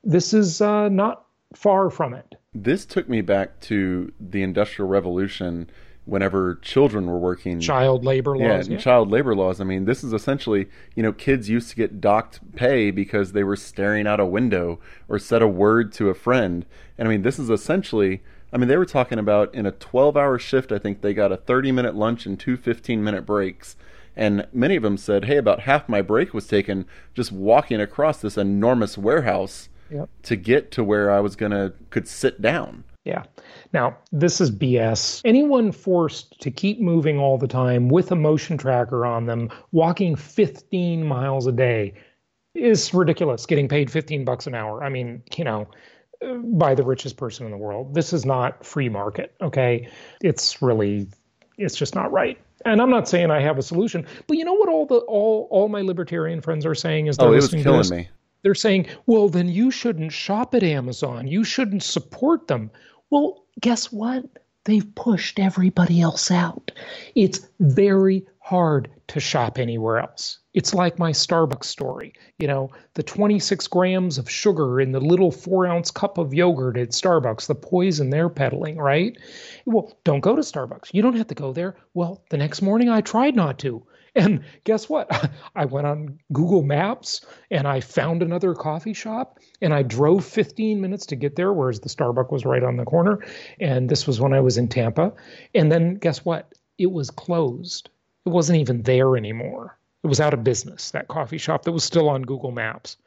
This 0.04 0.34
is 0.34 0.60
uh, 0.60 0.90
not 0.90 1.26
far 1.54 1.90
from 1.90 2.14
it. 2.14 2.36
This 2.54 2.86
took 2.86 3.08
me 3.08 3.22
back 3.22 3.60
to 3.62 4.12
the 4.20 4.42
Industrial 4.42 4.90
Revolution 4.90 5.70
whenever 6.06 6.56
children 6.56 7.06
were 7.06 7.20
working. 7.20 7.60
Child 7.60 8.04
labor 8.04 8.36
laws 8.36 8.68
yeah, 8.68 8.74
yeah, 8.74 8.80
child 8.80 9.12
labor 9.12 9.36
laws. 9.36 9.62
I 9.62 9.64
mean 9.64 9.86
this 9.86 10.04
is 10.04 10.12
essentially 10.12 10.68
you 10.96 11.04
know 11.04 11.14
kids 11.14 11.50
used 11.50 11.70
to 11.70 11.76
get 11.76 12.02
docked 12.02 12.56
pay 12.56 12.90
because 12.90 13.34
they 13.34 13.44
were 13.44 13.56
staring 13.56 14.08
out 14.08 14.20
a 14.20 14.26
window 14.26 14.80
or 15.08 15.20
said 15.20 15.44
a 15.44 15.48
word 15.48 15.94
to 15.94 16.10
a 16.10 16.16
friend. 16.16 16.66
And 16.98 17.08
i 17.08 17.12
mean 17.12 17.22
this 17.22 17.38
is 17.38 17.52
essentially 17.52 18.24
i 18.52 18.58
mean 18.58 18.68
they 18.68 18.78
were 18.78 18.86
talking 18.86 19.20
about 19.20 19.54
in 19.54 19.68
a 19.68 19.72
12 19.72 20.18
hour 20.18 20.40
shift 20.40 20.72
i 20.72 20.80
think 20.80 21.02
they 21.02 21.14
got 21.14 21.32
a 21.32 21.38
30 21.38 21.72
minute 21.72 21.96
lunch 21.96 22.26
and 22.26 22.40
two 22.40 22.58
15 22.58 23.04
minute 23.04 23.26
breaks 23.26 23.76
and 24.16 24.48
many 24.54 24.76
of 24.76 24.84
them 24.84 24.98
said, 24.98 25.26
hey, 25.26 25.38
about 25.38 25.62
half 25.62 25.88
my 25.88 26.02
break 26.02 26.34
was 26.34 26.48
taken 26.48 26.86
just 27.14 27.32
walking 27.32 27.80
across 27.80 28.22
this 28.22 28.38
enormous 28.38 28.98
warehouse 28.98 29.70
yep. 29.90 30.10
to 30.24 30.36
get 30.36 30.72
to 30.72 30.84
where 30.84 31.12
I 31.12 31.20
was 31.20 31.36
going 31.36 31.52
to, 31.52 31.74
could 31.90 32.08
sit 32.08 32.42
down. 32.42 32.84
Yeah. 33.06 33.24
Now, 33.74 33.98
this 34.12 34.42
is 34.42 34.52
BS. 34.52 35.22
Anyone 35.26 35.72
forced 35.72 36.40
to 36.42 36.52
keep 36.52 36.80
moving 36.80 37.18
all 37.18 37.38
the 37.38 37.48
time 37.48 37.90
with 37.90 38.12
a 38.12 38.16
motion 38.16 38.58
tracker 38.58 39.06
on 39.06 39.26
them, 39.26 39.50
walking 39.72 40.16
15 40.16 41.06
miles 41.06 41.48
a 41.48 41.52
day, 41.52 41.94
is 42.54 42.94
ridiculous. 42.94 43.46
Getting 43.46 43.68
paid 43.68 43.90
15 43.90 44.26
bucks 44.26 44.48
an 44.48 44.56
hour. 44.56 44.84
I 44.84 44.90
mean, 44.90 45.24
you 45.38 45.44
know, 45.44 45.68
by 46.44 46.76
the 46.76 46.84
richest 46.84 47.18
person 47.18 47.46
in 47.46 47.52
the 47.52 47.58
world. 47.58 47.94
This 47.94 48.12
is 48.12 48.26
not 48.26 48.66
free 48.66 48.90
market, 48.90 49.34
okay? 49.42 49.88
It's 50.22 50.62
really 50.62 51.08
it's 51.60 51.76
just 51.76 51.96
not 51.96 52.12
right. 52.12 52.38
And 52.66 52.82
I'm 52.82 52.90
not 52.90 53.08
saying 53.08 53.32
I 53.32 53.40
have 53.42 53.58
a 53.58 53.62
solution, 53.62 54.06
but 54.28 54.38
you 54.38 54.46
know 54.46 54.54
what 54.54 54.70
all 54.70 54.86
the 54.86 55.00
all 55.00 55.48
all 55.52 55.70
my 55.70 55.82
libertarian 55.82 56.42
friends 56.42 56.66
are 56.66 56.76
saying 56.76 57.08
is 57.08 57.18
they're 57.18 57.28
oh, 57.28 57.34
it 57.34 57.38
was 57.38 57.50
killing 57.50 57.90
me. 57.90 58.10
They're 58.42 58.56
saying, 58.56 58.88
"Well, 59.06 59.30
then 59.30 59.50
you 59.50 59.70
shouldn't 59.70 60.12
shop 60.12 60.56
at 60.56 60.64
Amazon. 60.64 61.28
You 61.28 61.44
shouldn't 61.44 61.84
support 61.84 62.48
them." 62.48 62.72
Well, 63.10 63.44
guess 63.60 63.92
what? 63.92 64.26
They've 64.66 64.96
pushed 64.96 65.40
everybody 65.40 66.02
else 66.02 66.32
out. 66.32 66.72
It's 67.16 67.48
very 67.60 68.26
hard 68.50 68.90
to 69.08 69.20
shop 69.20 69.60
anywhere 69.60 70.00
else. 70.00 70.40
It's 70.56 70.74
like 70.74 70.98
my 70.98 71.12
Starbucks 71.12 71.66
story. 71.66 72.14
You 72.40 72.48
know, 72.48 72.72
the 72.96 73.04
26 73.04 73.68
grams 73.68 74.18
of 74.18 74.28
sugar 74.28 74.82
in 74.82 74.92
the 74.92 75.00
little 75.00 75.30
four 75.30 75.68
ounce 75.68 75.92
cup 75.92 76.18
of 76.18 76.34
yogurt 76.34 76.76
at 76.76 76.90
Starbucks, 76.90 77.46
the 77.46 77.54
poison 77.54 78.10
they're 78.10 78.28
peddling, 78.28 78.78
right? 78.78 79.16
Well, 79.68 79.96
don't 80.04 80.22
go 80.22 80.36
to 80.36 80.42
Starbucks. 80.42 80.92
You 80.94 81.04
don't 81.04 81.16
have 81.16 81.28
to 81.28 81.36
go 81.36 81.54
there. 81.54 81.76
Well, 81.94 82.24
the 82.32 82.38
next 82.38 82.64
morning 82.64 82.90
I 82.90 83.02
tried 83.02 83.36
not 83.36 83.60
to. 83.60 83.86
And 84.16 84.44
guess 84.64 84.90
what? 84.90 85.30
I 85.56 85.66
went 85.66 85.86
on 85.86 86.18
Google 86.34 86.64
Maps 86.64 87.24
and 87.52 87.68
I 87.68 87.82
found 87.82 88.24
another 88.24 88.56
coffee 88.56 88.96
shop 88.96 89.38
and 89.62 89.76
I 89.76 89.84
drove 89.84 90.26
15 90.26 90.82
minutes 90.82 91.06
to 91.06 91.16
get 91.16 91.36
there, 91.36 91.54
whereas 91.54 91.82
the 91.82 91.90
Starbucks 91.90 92.32
was 92.32 92.46
right 92.46 92.64
on 92.64 92.78
the 92.78 92.86
corner. 92.86 93.20
And 93.60 93.88
this 93.88 94.08
was 94.08 94.20
when 94.20 94.34
I 94.34 94.40
was 94.40 94.58
in 94.58 94.70
Tampa. 94.70 95.14
And 95.54 95.72
then 95.72 95.94
guess 95.94 96.26
what? 96.26 96.52
It 96.80 96.92
was 96.92 97.12
closed. 97.12 97.92
It 98.30 98.32
wasn't 98.32 98.60
even 98.60 98.84
there 98.84 99.18
anymore. 99.18 99.76
It 100.04 100.08
was 100.08 100.22
out 100.22 100.36
of 100.36 100.44
business, 100.44 100.92
that 100.92 101.08
coffee 101.08 101.40
shop 101.40 101.64
that 101.64 101.72
was 101.72 101.84
still 101.84 102.08
on 102.08 102.22
Google 102.22 102.52
Maps. 102.52 102.98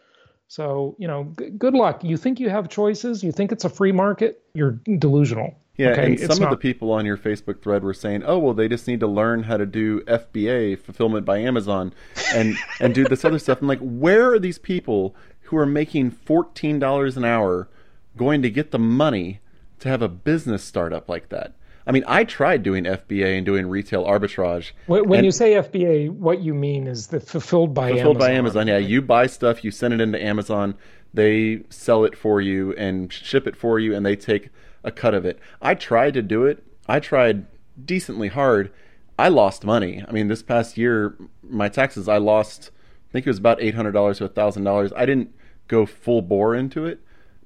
So, 0.49 0.97
you 0.99 1.07
know, 1.07 1.33
g- 1.39 1.51
good 1.51 1.75
luck. 1.75 2.03
You 2.03 2.17
think 2.17 2.41
you 2.41 2.51
have 2.51 2.69
choices, 2.69 3.23
you 3.23 3.31
think 3.31 3.53
it's 3.53 3.65
a 3.65 3.71
free 3.71 3.93
market, 3.93 4.43
you're 4.53 4.73
delusional. 4.99 5.55
Yeah, 5.77 5.91
okay? 5.91 6.07
and 6.07 6.33
some 6.33 6.43
of 6.43 6.51
the 6.51 6.57
people 6.57 6.91
on 6.91 7.07
your 7.07 7.17
Facebook 7.17 7.63
thread 7.63 7.83
were 7.83 7.95
saying, 7.95 8.25
"Oh, 8.27 8.39
well, 8.39 8.53
they 8.53 8.69
just 8.69 8.87
need 8.87 9.01
to 9.01 9.07
learn 9.07 9.45
how 9.45 9.57
to 9.57 9.65
do 9.65 10.01
FBA, 10.03 10.79
fulfillment 10.79 11.25
by 11.25 11.39
Amazon, 11.39 11.95
and 12.35 12.57
and 12.81 12.95
do 12.95 13.05
this 13.05 13.25
other 13.25 13.39
stuff." 13.39 13.63
I'm 13.63 13.69
like, 13.69 13.81
where 13.81 14.33
are 14.33 14.39
these 14.39 14.59
people 14.59 15.15
who 15.45 15.57
are 15.57 15.65
making 15.65 16.11
fourteen 16.11 16.79
dollars 16.79 17.17
an 17.17 17.25
hour 17.25 17.69
going 18.17 18.43
to 18.43 18.51
get 18.51 18.73
the 18.73 18.79
money 18.79 19.41
to 19.79 19.89
have 19.89 20.03
a 20.03 20.09
business 20.09 20.63
startup 20.63 21.09
like 21.09 21.31
that? 21.31 21.55
I 21.87 21.93
mean, 21.93 22.05
I 22.07 22.25
tried 22.25 22.63
doing 22.63 22.85
FBA 22.85 23.37
and 23.37 23.47
doing 23.47 23.67
retail 23.67 24.05
arbitrage. 24.05 24.73
When 24.87 25.25
you 25.25 25.33
say 25.33 25.55
FBA, 25.55 26.11
what 26.11 26.41
you 26.41 26.55
mean 26.55 26.87
is 26.87 27.09
the 27.09 27.21
fulfilled 27.21 27.75
by 27.75 27.91
fulfilled 27.91 28.17
Amazon. 28.17 28.29
by 28.29 28.35
Amazon. 28.35 28.67
Yeah, 28.69 28.79
you 28.79 29.03
buy 29.03 29.27
stuff, 29.27 29.65
you 29.65 29.71
send 29.71 29.95
it 29.95 30.01
into 30.01 30.23
Amazon, 30.23 30.77
they 31.15 31.65
sell 31.69 32.05
it 32.05 32.17
for 32.17 32.41
you 32.41 32.73
and 32.75 33.13
ship 33.13 33.47
it 33.47 33.57
for 33.57 33.79
you, 33.79 33.95
and 33.95 34.07
they 34.07 34.17
take 34.17 34.51
a 34.85 34.91
cut 34.91 35.15
of 35.15 35.25
it. 35.25 35.39
I 35.61 35.75
tried 35.75 36.15
to 36.15 36.23
do 36.23 36.45
it. 36.45 36.65
I 36.87 37.01
tried 37.01 37.47
decently 37.85 38.29
hard. 38.29 38.73
I 39.19 39.29
lost 39.29 39.65
money. 39.65 40.03
I 40.07 40.13
mean, 40.13 40.29
this 40.29 40.43
past 40.43 40.79
year, 40.79 41.17
my 41.43 41.69
taxes, 41.69 42.09
I 42.09 42.17
lost. 42.17 42.71
I 43.09 43.13
think 43.13 43.27
it 43.27 43.31
was 43.31 43.39
about 43.39 43.61
eight 43.61 43.75
hundred 43.75 43.93
dollars 43.93 44.19
to 44.19 44.29
thousand 44.29 44.65
dollars. 44.65 44.93
I 44.97 45.05
didn't 45.05 45.35
go 45.69 45.87
full 45.87 46.23
bore 46.23 46.55
into 46.55 46.87
it, 46.87 47.01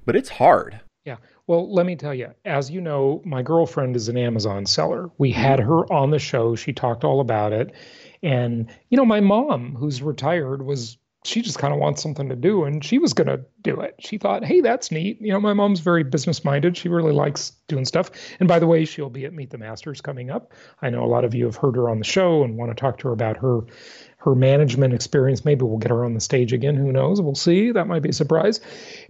but 0.05 0.15
it's 0.15 0.29
hard. 0.29 0.79
Yeah. 1.05 1.17
Well, 1.47 1.73
let 1.73 1.85
me 1.85 1.95
tell 1.95 2.13
you, 2.13 2.33
as 2.43 2.69
you 2.69 2.81
know, 2.81 3.21
my 3.25 3.41
girlfriend 3.41 3.95
is 3.95 4.09
an 4.09 4.17
Amazon 4.17 4.65
seller. 4.65 5.09
We 5.17 5.31
mm-hmm. 5.31 5.41
had 5.41 5.59
her 5.61 5.91
on 5.91 6.11
the 6.11 6.19
show. 6.19 6.55
She 6.55 6.73
talked 6.73 7.05
all 7.05 7.21
about 7.21 7.53
it. 7.53 7.73
And, 8.21 8.69
you 8.89 8.97
know, 8.97 9.05
my 9.05 9.21
mom, 9.21 9.75
who's 9.75 10.01
retired, 10.01 10.65
was 10.65 10.97
she 11.23 11.41
just 11.41 11.59
kind 11.59 11.73
of 11.73 11.79
wants 11.79 12.01
something 12.01 12.29
to 12.29 12.35
do 12.35 12.63
and 12.63 12.83
she 12.83 12.99
was 12.99 13.13
going 13.13 13.27
to 13.27 13.43
do 13.61 13.81
it. 13.81 13.95
She 13.99 14.17
thought, 14.17 14.45
hey, 14.45 14.61
that's 14.61 14.91
neat. 14.91 15.21
You 15.21 15.33
know, 15.33 15.39
my 15.39 15.53
mom's 15.53 15.81
very 15.81 16.03
business 16.03 16.45
minded. 16.45 16.77
She 16.77 16.89
really 16.89 17.11
likes 17.11 17.51
doing 17.67 17.85
stuff. 17.85 18.11
And 18.39 18.47
by 18.47 18.59
the 18.59 18.67
way, 18.67 18.85
she'll 18.85 19.09
be 19.09 19.25
at 19.25 19.33
Meet 19.33 19.49
the 19.49 19.57
Masters 19.57 19.99
coming 19.99 20.29
up. 20.29 20.53
I 20.81 20.89
know 20.89 21.03
a 21.03 21.07
lot 21.07 21.25
of 21.25 21.33
you 21.33 21.45
have 21.45 21.57
heard 21.57 21.75
her 21.75 21.89
on 21.89 21.99
the 21.99 22.05
show 22.05 22.43
and 22.43 22.57
want 22.57 22.71
to 22.71 22.75
talk 22.75 22.97
to 22.99 23.07
her 23.09 23.13
about 23.13 23.37
her 23.37 23.61
her 24.19 24.33
management 24.33 24.93
experience. 24.93 25.45
Maybe 25.45 25.63
we'll 25.63 25.77
get 25.77 25.91
her 25.91 26.03
on 26.03 26.15
the 26.15 26.19
stage 26.19 26.51
again. 26.51 26.75
Who 26.75 26.91
knows? 26.91 27.21
We'll 27.21 27.35
see. 27.35 27.71
That 27.71 27.87
might 27.87 28.01
be 28.01 28.09
a 28.09 28.13
surprise. 28.13 28.59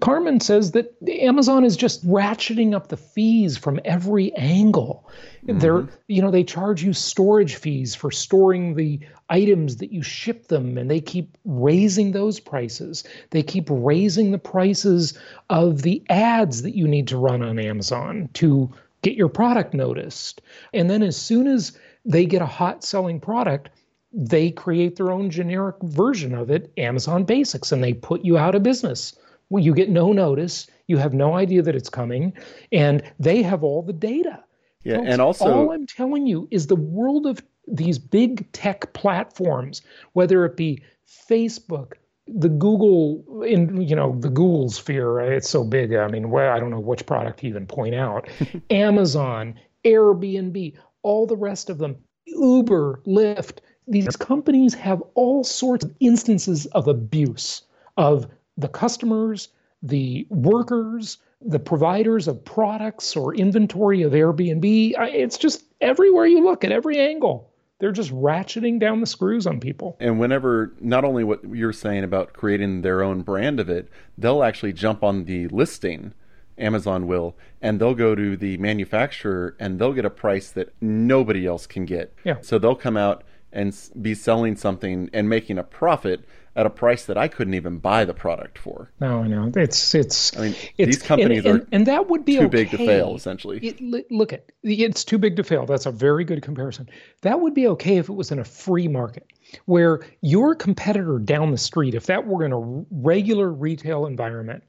Carmen 0.02 0.42
says 0.42 0.72
that 0.72 0.94
Amazon 1.08 1.64
is 1.64 1.78
just 1.78 2.06
ratcheting 2.06 2.76
up 2.76 2.90
the 2.90 2.98
fees 2.98 3.58
from 3.58 3.80
every 3.86 4.36
angle. 4.36 5.10
Mm-hmm. 5.46 5.60
They're, 5.60 5.88
you 6.08 6.22
know, 6.22 6.30
they 6.30 6.44
charge 6.44 6.84
you 6.84 6.92
storage 6.92 7.56
fees 7.56 7.96
for 7.96 8.12
storing 8.12 8.76
the 8.76 9.00
items 9.30 9.78
that 9.78 9.94
you 9.94 10.04
ship 10.04 10.50
them, 10.50 10.78
and 10.78 10.92
they 10.92 11.00
keep 11.00 11.38
raising 11.46 12.12
those 12.12 12.40
prices. 12.40 13.06
They 13.30 13.44
keep 13.44 13.68
raising 13.70 14.32
the 14.32 14.38
prices 14.38 15.18
of 15.50 15.84
the 15.84 16.04
ads 16.10 16.64
that 16.64 16.76
you 16.76 16.88
need 16.88 17.08
to 17.08 17.18
run 17.18 17.42
on 17.42 17.60
Amazon 17.60 18.30
to 18.34 18.70
get 19.04 19.16
your 19.16 19.30
product 19.30 19.74
noticed. 19.74 20.42
And 20.74 20.90
then 20.90 21.02
as 21.02 21.16
soon 21.16 21.48
as 21.48 21.78
they 22.04 22.26
get 22.26 22.42
a 22.42 22.46
hot 22.46 22.84
selling 22.84 23.20
product, 23.20 23.70
they 24.18 24.50
create 24.50 24.96
their 24.96 25.12
own 25.12 25.30
generic 25.30 25.76
version 25.84 26.34
of 26.34 26.50
it, 26.50 26.74
Amazon 26.78 27.24
Basics, 27.24 27.72
and 27.72 27.84
they 27.84 27.94
put 27.94 28.26
you 28.26 28.36
out 28.36 28.56
of 28.56 28.64
business. 28.64 29.16
Well, 29.50 29.64
you 29.64 29.76
get 29.76 29.92
no 29.92 30.12
notice. 30.12 30.66
You 30.88 30.98
have 30.98 31.14
no 31.14 31.36
idea 31.36 31.62
that 31.62 31.76
it's 31.76 31.90
coming, 31.90 32.34
and 32.72 33.04
they 33.20 33.44
have 33.44 33.64
all 33.64 33.84
the 33.84 33.94
data. 33.94 34.44
Yeah, 34.84 34.98
Folks, 34.98 35.10
and 35.10 35.22
also 35.22 35.46
all 35.54 35.72
I'm 35.72 35.86
telling 35.86 36.26
you 36.26 36.48
is 36.50 36.66
the 36.66 36.76
world 36.76 37.28
of 37.28 37.44
these 37.68 38.00
big 38.00 38.52
tech 38.54 38.92
platforms, 38.94 39.84
whether 40.14 40.46
it 40.46 40.58
be 40.58 40.82
Facebook, 41.06 41.94
the 42.28 42.50
Google 42.50 43.44
in 43.44 43.82
you 43.82 43.96
know 43.96 44.18
the 44.20 44.30
Google 44.30 44.70
sphere, 44.70 45.20
it's 45.20 45.50
so 45.50 45.64
big. 45.64 45.94
I 45.94 46.08
mean, 46.08 46.32
well, 46.32 46.52
I 46.52 46.60
don't 46.60 46.72
know 46.72 46.80
which 46.80 47.06
product 47.06 47.42
to 47.42 47.48
even 47.48 47.68
point 47.68 47.94
out. 47.94 48.28
Amazon, 48.72 49.60
Airbnb, 49.86 50.76
all 51.04 51.28
the 51.28 51.38
rest 51.38 51.70
of 51.70 51.78
them, 51.78 51.98
Uber, 52.26 53.02
Lyft 53.06 53.60
these 53.88 54.16
companies 54.16 54.74
have 54.74 55.02
all 55.14 55.44
sorts 55.44 55.86
of 55.86 55.94
instances 56.00 56.66
of 56.68 56.88
abuse 56.88 57.62
of 57.96 58.28
the 58.58 58.68
customers, 58.68 59.50
the 59.82 60.28
workers, 60.30 61.18
the 61.42 61.60
providers 61.60 62.28
of 62.28 62.44
products 62.44 63.16
or 63.16 63.34
inventory 63.36 64.02
of 64.02 64.14
Airbnb. 64.14 64.94
It's 64.98 65.38
just 65.38 65.64
everywhere 65.82 66.26
you 66.26 66.44
look 66.44 66.64
at 66.64 66.72
every 66.72 67.00
angle. 67.00 67.52
They're 67.80 67.92
just 67.92 68.12
ratcheting 68.12 68.80
down 68.80 69.02
the 69.02 69.06
screws 69.06 69.46
on 69.46 69.60
people. 69.60 69.98
And 70.00 70.20
whenever, 70.20 70.74
not 70.80 71.06
only 71.06 71.24
what 71.24 71.44
you're 71.44 71.74
saying 71.74 72.04
about 72.04 72.34
creating 72.34 72.82
their 72.82 73.04
own 73.04 73.22
brand 73.22 73.60
of 73.60 73.70
it, 73.70 73.88
they'll 74.18 74.44
actually 74.44 74.74
jump 74.74 75.04
on 75.04 75.26
the 75.26 75.48
listing 75.50 76.14
Amazon 76.58 77.06
will, 77.06 77.36
and 77.62 77.80
they'll 77.80 77.94
go 77.94 78.16
to 78.16 78.36
the 78.36 78.58
manufacturer 78.58 79.56
and 79.60 79.78
they'll 79.78 79.94
get 79.94 80.06
a 80.06 80.10
price 80.10 80.50
that 80.50 80.74
nobody 80.82 81.46
else 81.46 81.68
can 81.68 81.86
get. 81.86 82.14
Yeah. 82.24 82.38
So 82.42 82.58
they'll 82.58 82.76
come 82.76 82.98
out 82.98 83.24
and 83.58 83.76
be 84.00 84.14
selling 84.14 84.56
something 84.56 85.10
and 85.14 85.28
making 85.28 85.58
a 85.58 85.64
profit 85.64 86.24
at 86.56 86.68
a 86.68 86.70
price 86.70 87.06
that 87.06 87.18
I 87.18 87.28
couldn't 87.28 87.56
even 87.56 87.80
buy 87.80 88.06
the 88.06 88.14
product 88.14 88.60
for. 88.60 88.92
No, 89.00 89.24
I 89.24 89.28
know 89.28 89.52
it's 89.56 89.96
it's. 89.96 90.38
I 90.38 90.42
mean, 90.42 90.56
it's, 90.78 90.98
these 90.98 91.02
companies 91.02 91.44
and, 91.44 91.48
and, 91.48 91.62
are 91.62 91.68
and 91.72 91.88
that 91.88 92.08
would 92.08 92.24
be 92.24 92.34
too 92.34 92.46
okay. 92.46 92.50
big 92.50 92.70
to 92.72 92.78
fail, 92.78 93.16
essentially. 93.16 93.58
It, 93.58 94.12
look 94.12 94.32
at 94.32 94.52
it's 94.62 95.04
too 95.04 95.18
big 95.18 95.36
to 95.38 95.44
fail. 95.44 95.66
That's 95.66 95.88
a 95.88 95.92
very 95.92 96.24
good 96.24 96.44
comparison. 96.44 96.88
That 97.24 97.42
would 97.42 97.56
be 97.56 97.68
okay 97.70 97.98
if 97.98 98.10
it 98.10 98.14
was 98.14 98.32
in 98.32 98.38
a 98.38 98.44
free 98.46 98.88
market 98.88 99.26
where 99.66 100.02
your 100.22 100.56
competitor 100.56 101.20
down 101.20 101.52
the 101.52 101.58
street, 101.58 101.96
if 101.96 102.06
that 102.06 102.26
were 102.26 102.44
in 102.44 102.52
a 102.52 102.86
regular 102.92 103.52
retail 103.52 104.06
environment, 104.06 104.64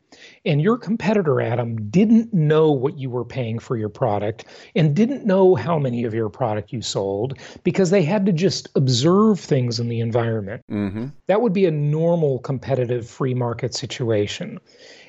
and 0.45 0.63
your 0.63 0.79
competitor, 0.79 1.41
Adam, 1.41 1.91
didn't 1.91 2.33
know 2.33 2.71
what 2.71 2.99
you 2.99 3.11
were 3.11 3.25
paying 3.25 3.59
for 3.59 3.77
your 3.77 3.89
product 3.89 4.47
and 4.75 4.95
didn't 4.95 5.27
know 5.27 5.55
how 5.55 5.79
many 5.79 6.05
of 6.05 6.15
your 6.15 6.29
product 6.29 6.73
you 6.73 6.81
sold 6.81 7.39
because 7.63 7.91
they 7.91 8.03
had 8.03 8.25
to 8.27 8.33
just 8.33 8.69
observe 8.75 9.39
things 9.39 9.79
in 9.79 9.89
the 9.89 10.01
environment. 10.01 10.63
Mm-hmm. 10.71 11.07
That 11.27 11.43
would 11.43 11.53
be 11.53 11.67
a 11.67 11.71
normal 11.71 12.39
competitive 12.39 13.09
free 13.09 13.35
market 13.35 13.75
situation. 13.75 14.59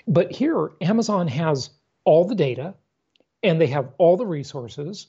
But 0.07 0.31
here, 0.31 0.71
Amazon 0.81 1.27
has 1.27 1.69
all 2.03 2.25
the 2.25 2.35
data 2.35 2.73
and 3.43 3.61
they 3.61 3.67
have 3.67 3.89
all 3.97 4.17
the 4.17 4.25
resources 4.25 5.07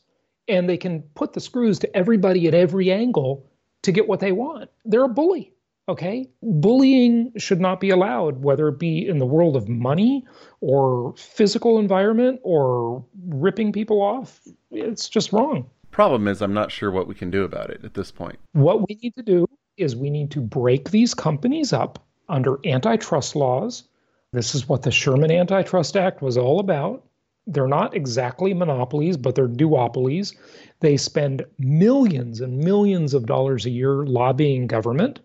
and 0.49 0.69
they 0.69 0.77
can 0.77 1.03
put 1.15 1.33
the 1.33 1.41
screws 1.41 1.79
to 1.79 1.97
everybody 1.97 2.47
at 2.49 2.55
every 2.55 2.91
angle 2.93 3.50
to 3.83 3.93
get 3.93 4.09
what 4.09 4.21
they 4.21 4.33
want. 4.33 4.71
They're 4.85 5.05
a 5.05 5.09
bully. 5.09 5.53
Okay. 5.89 6.29
Bullying 6.43 7.33
should 7.37 7.61
not 7.61 7.81
be 7.81 7.91
allowed, 7.91 8.43
whether 8.43 8.69
it 8.69 8.79
be 8.79 9.09
in 9.09 9.19
the 9.19 9.27
world 9.27 9.57
of 9.57 9.69
money 9.69 10.25
or 10.61 11.15
physical 11.17 11.79
environment 11.81 12.41
or 12.45 13.05
ripping 13.27 13.73
people 13.73 14.01
off. 14.01 14.41
It's 14.71 15.09
just 15.09 15.33
wrong. 15.33 15.69
Problem 15.91 16.29
is, 16.29 16.41
I'm 16.41 16.55
not 16.55 16.71
sure 16.71 16.93
what 16.93 17.09
we 17.09 17.17
can 17.17 17.31
do 17.31 17.43
about 17.43 17.71
it 17.71 17.85
at 17.85 17.95
this 17.95 18.13
point. 18.13 18.39
What 18.53 18.89
we 18.89 18.99
need 19.03 19.17
to 19.17 19.23
do 19.23 19.49
is 19.77 19.97
we 19.97 20.11
need 20.11 20.31
to 20.31 20.41
break 20.41 20.91
these 20.91 21.13
companies 21.13 21.73
up 21.73 21.99
under 22.29 22.59
antitrust 22.65 23.35
laws. 23.35 23.85
This 24.33 24.55
is 24.55 24.69
what 24.69 24.83
the 24.83 24.93
Sherman 24.93 25.33
Antitrust 25.33 25.97
Act 25.97 26.23
was 26.23 26.37
all 26.37 26.61
about. 26.61 27.05
They're 27.53 27.67
not 27.69 27.95
exactly 27.95 28.55
monopolies, 28.55 29.17
but 29.17 29.35
they're 29.35 29.49
duopolies. 29.49 30.37
They 30.81 30.97
spend 30.97 31.45
millions 31.59 32.41
and 32.41 32.59
millions 32.59 33.13
of 33.13 33.27
dollars 33.27 33.67
a 33.67 33.71
year 33.71 34.07
lobbying 34.07 34.67
government, 34.67 35.21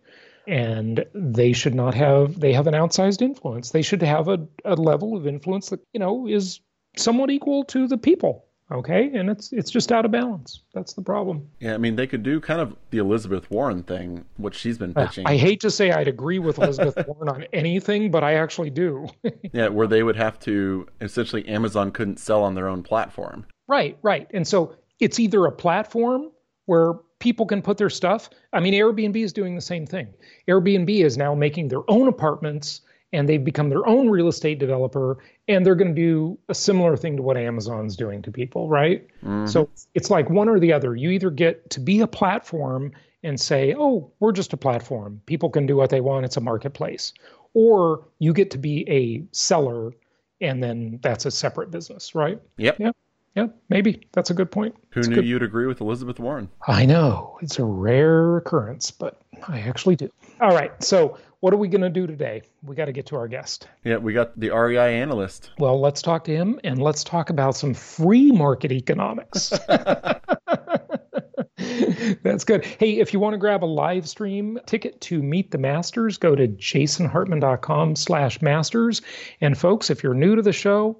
and 0.48 1.06
they 1.14 1.54
should 1.54 1.76
not 1.76 1.94
have, 1.94 2.40
they 2.40 2.54
have 2.54 2.68
an 2.68 2.74
outsized 2.74 3.22
influence. 3.22 3.72
They 3.72 3.82
should 3.82 4.02
have 4.02 4.28
a, 4.28 4.46
a 4.64 4.76
level 4.76 5.16
of 5.16 5.28
influence 5.28 5.70
that, 5.70 5.80
you 5.94 6.00
know, 6.00 6.28
is 6.28 6.60
somewhat 6.98 7.30
equal 7.30 7.64
to 7.66 7.88
the 7.88 7.98
people. 7.98 8.45
Okay, 8.72 9.12
and 9.14 9.30
it's 9.30 9.54
it's 9.54 9.70
just 9.70 9.92
out 9.92 10.06
of 10.06 10.12
balance. 10.12 10.62
That's 10.74 10.94
the 10.94 11.02
problem. 11.02 11.48
Yeah, 11.60 11.76
I 11.76 11.78
mean 11.78 11.96
they 11.96 12.08
could 12.08 12.24
do 12.24 12.40
kind 12.40 12.60
of 12.60 12.76
the 12.90 12.98
Elizabeth 12.98 13.50
Warren 13.52 13.84
thing, 13.84 14.26
what 14.38 14.56
she's 14.56 14.80
been 14.80 14.94
uh, 14.96 15.06
pitching. 15.06 15.28
I 15.28 15.38
hate 15.38 15.60
to 15.62 15.70
say 15.70 15.92
I'd 15.92 16.08
agree 16.08 16.40
with 16.40 16.58
Elizabeth 16.58 17.06
Warren 17.08 17.30
on 17.30 17.44
anything, 17.54 18.10
but 18.10 18.24
I 18.24 18.34
actually 18.36 18.72
do. 18.72 19.08
yeah, 19.54 19.68
where 19.68 19.86
they 19.86 20.02
would 20.02 20.16
have 20.16 20.40
to 20.42 20.88
essentially 21.00 21.48
Amazon 21.48 21.92
couldn't 21.92 22.18
sell 22.18 22.44
on 22.44 22.56
their 22.56 22.68
own 22.68 22.82
platform. 22.82 23.46
Right, 23.68 23.98
right. 24.02 24.28
And 24.34 24.48
so 24.48 24.76
it's 25.00 25.20
either 25.20 25.46
a 25.46 25.52
platform 25.52 26.32
where 26.66 26.94
people 27.20 27.46
can 27.46 27.62
put 27.62 27.78
their 27.78 27.90
stuff. 27.90 28.30
I 28.52 28.60
mean, 28.60 28.74
Airbnb 28.74 29.16
is 29.16 29.32
doing 29.32 29.56
the 29.56 29.62
same 29.62 29.86
thing. 29.86 30.08
Airbnb 30.48 30.90
is 30.90 31.18
now 31.18 31.36
making 31.36 31.68
their 31.68 31.90
own 31.90 32.08
apartments 32.08 32.82
and 33.14 33.30
they've 33.30 33.44
become 33.44 33.70
their 33.70 33.88
own 33.88 34.10
real 34.10 34.28
estate 34.28 34.60
developer 34.60 35.18
and 35.48 35.66
they're 35.66 35.76
going 35.76 35.94
to 35.94 36.02
do 36.02 36.38
a 36.50 36.56
similar 36.56 36.98
thing 36.98 37.18
to 37.18 37.24
what 37.24 37.38
Amazon's 37.38 37.96
doing 37.96 38.22
to 38.24 38.32
people, 38.32 38.68
right? 38.70 39.08
Mm-hmm. 39.24 39.48
So 39.48 39.70
it's 39.94 40.10
like 40.10 40.30
one 40.30 40.50
or 40.50 40.60
the 40.60 40.74
other. 40.74 40.96
You 40.96 41.12
either 41.12 41.30
get 41.30 41.70
to 41.72 41.80
be 41.80 42.02
a 42.02 42.08
platform 42.08 42.92
and 43.24 43.40
say, 43.40 43.74
"Oh, 43.78 44.12
we're 44.20 44.32
just 44.32 44.54
a 44.54 44.58
platform. 44.58 45.22
People 45.26 45.50
can 45.50 45.66
do 45.66 45.76
what 45.76 45.90
they 45.90 46.02
want. 46.02 46.26
It's 46.26 46.38
a 46.38 46.42
marketplace." 46.42 47.14
Or 47.54 48.06
you 48.20 48.34
get 48.34 48.52
to 48.52 48.58
be 48.58 48.88
a 48.90 49.24
seller 49.34 49.94
and 50.42 50.62
then 50.62 51.00
that's 51.02 51.26
a 51.26 51.32
separate 51.32 51.72
business, 51.72 52.14
right? 52.16 52.42
Yep. 52.58 52.80
Yeah. 52.80 52.92
Yeah, 53.36 53.48
maybe. 53.68 54.08
That's 54.14 54.30
a 54.30 54.34
good 54.34 54.50
point. 54.50 54.76
Who 54.92 55.02
That's 55.02 55.10
knew 55.10 55.16
good. 55.16 55.26
you'd 55.26 55.44
agree 55.44 55.68
with 55.68 55.82
Elizabeth 55.82 56.20
Warren? 56.20 56.48
I 56.68 56.86
know. 56.86 57.38
It's 57.42 57.60
a 57.60 57.66
rare 57.66 58.38
occurrence, 58.38 58.92
but 58.92 59.22
I 59.46 59.60
actually 59.60 59.98
do. 59.98 60.10
All 60.40 60.56
right. 60.56 60.72
So, 60.82 61.18
what 61.46 61.54
are 61.54 61.58
we 61.58 61.68
going 61.68 61.82
to 61.82 61.92
do 61.92 62.08
today? 62.08 62.42
We 62.64 62.76
got 62.76 62.86
to 62.86 62.92
get 62.92 63.06
to 63.06 63.16
our 63.18 63.28
guest. 63.28 63.68
Yeah, 63.84 63.98
we 63.98 64.14
got 64.14 64.40
the 64.40 64.50
REI 64.50 65.00
analyst. 65.00 65.52
Well, 65.60 65.80
let's 65.80 66.02
talk 66.02 66.24
to 66.24 66.36
him 66.36 66.60
and 66.64 66.82
let's 66.82 67.04
talk 67.04 67.30
about 67.30 67.56
some 67.56 67.76
free 67.76 68.32
market 68.32 68.72
economics. 68.72 69.50
That's 72.24 72.46
good. 72.46 72.66
Hey, 72.66 72.98
if 72.98 73.14
you 73.14 73.20
want 73.20 73.36
to 73.36 73.38
grab 73.38 73.64
a 73.64 73.68
live 73.68 74.10
stream 74.10 74.58
ticket 74.66 75.00
to 75.02 75.22
meet 75.22 75.52
the 75.52 75.60
masters, 75.60 76.18
go 76.18 76.34
to 76.34 76.48
jasonhartman.com 76.48 77.96
slash 77.96 78.42
masters. 78.42 79.04
And 79.40 79.56
folks, 79.56 79.92
if 79.92 80.02
you're 80.02 80.16
new 80.16 80.36
to 80.36 80.42
the 80.42 80.52
show, 80.52 80.98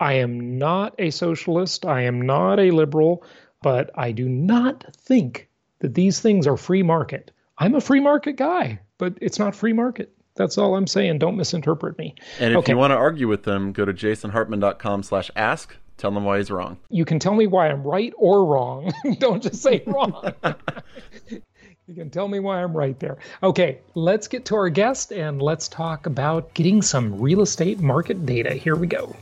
I 0.00 0.14
am 0.14 0.58
not 0.58 0.96
a 0.98 1.10
socialist. 1.10 1.86
I 1.86 2.00
am 2.00 2.20
not 2.20 2.58
a 2.58 2.72
liberal, 2.72 3.22
but 3.62 3.92
I 3.94 4.10
do 4.10 4.28
not 4.28 4.92
think 4.96 5.48
that 5.78 5.94
these 5.94 6.18
things 6.18 6.48
are 6.48 6.56
free 6.56 6.82
market. 6.82 7.30
I'm 7.58 7.74
a 7.74 7.80
free 7.80 8.00
market 8.00 8.36
guy, 8.36 8.80
but 8.98 9.14
it's 9.20 9.38
not 9.38 9.54
free 9.54 9.72
market. 9.72 10.12
That's 10.36 10.58
all 10.58 10.74
I'm 10.74 10.86
saying. 10.88 11.18
Don't 11.20 11.36
misinterpret 11.36 11.96
me. 11.98 12.14
And 12.40 12.52
if 12.52 12.58
Okay. 12.58 12.72
you 12.72 12.76
want 12.78 12.90
to 12.90 12.96
argue 12.96 13.28
with 13.28 13.44
them, 13.44 13.72
go 13.72 13.84
to 13.84 13.92
jasonhartman.com 13.92 15.04
slash 15.04 15.30
ask. 15.36 15.76
Tell 15.96 16.10
them 16.10 16.24
why 16.24 16.38
he's 16.38 16.50
wrong. 16.50 16.78
You 16.90 17.04
can 17.04 17.20
tell 17.20 17.34
me 17.34 17.46
why 17.46 17.68
I'm 17.68 17.84
right 17.84 18.12
or 18.16 18.44
wrong. 18.44 18.92
Don't 19.18 19.40
just 19.40 19.62
say 19.62 19.84
wrong. 19.86 20.32
you 21.30 21.94
can 21.94 22.10
tell 22.10 22.26
me 22.26 22.40
why 22.40 22.60
I'm 22.62 22.76
right 22.76 22.98
there. 22.98 23.18
Okay, 23.44 23.78
let's 23.94 24.26
get 24.26 24.44
to 24.46 24.56
our 24.56 24.68
guest 24.70 25.12
and 25.12 25.40
let's 25.40 25.68
talk 25.68 26.06
about 26.06 26.52
getting 26.54 26.82
some 26.82 27.20
real 27.20 27.42
estate 27.42 27.78
market 27.78 28.26
data. 28.26 28.54
Here 28.54 28.74
we 28.74 28.88
go. 28.88 29.14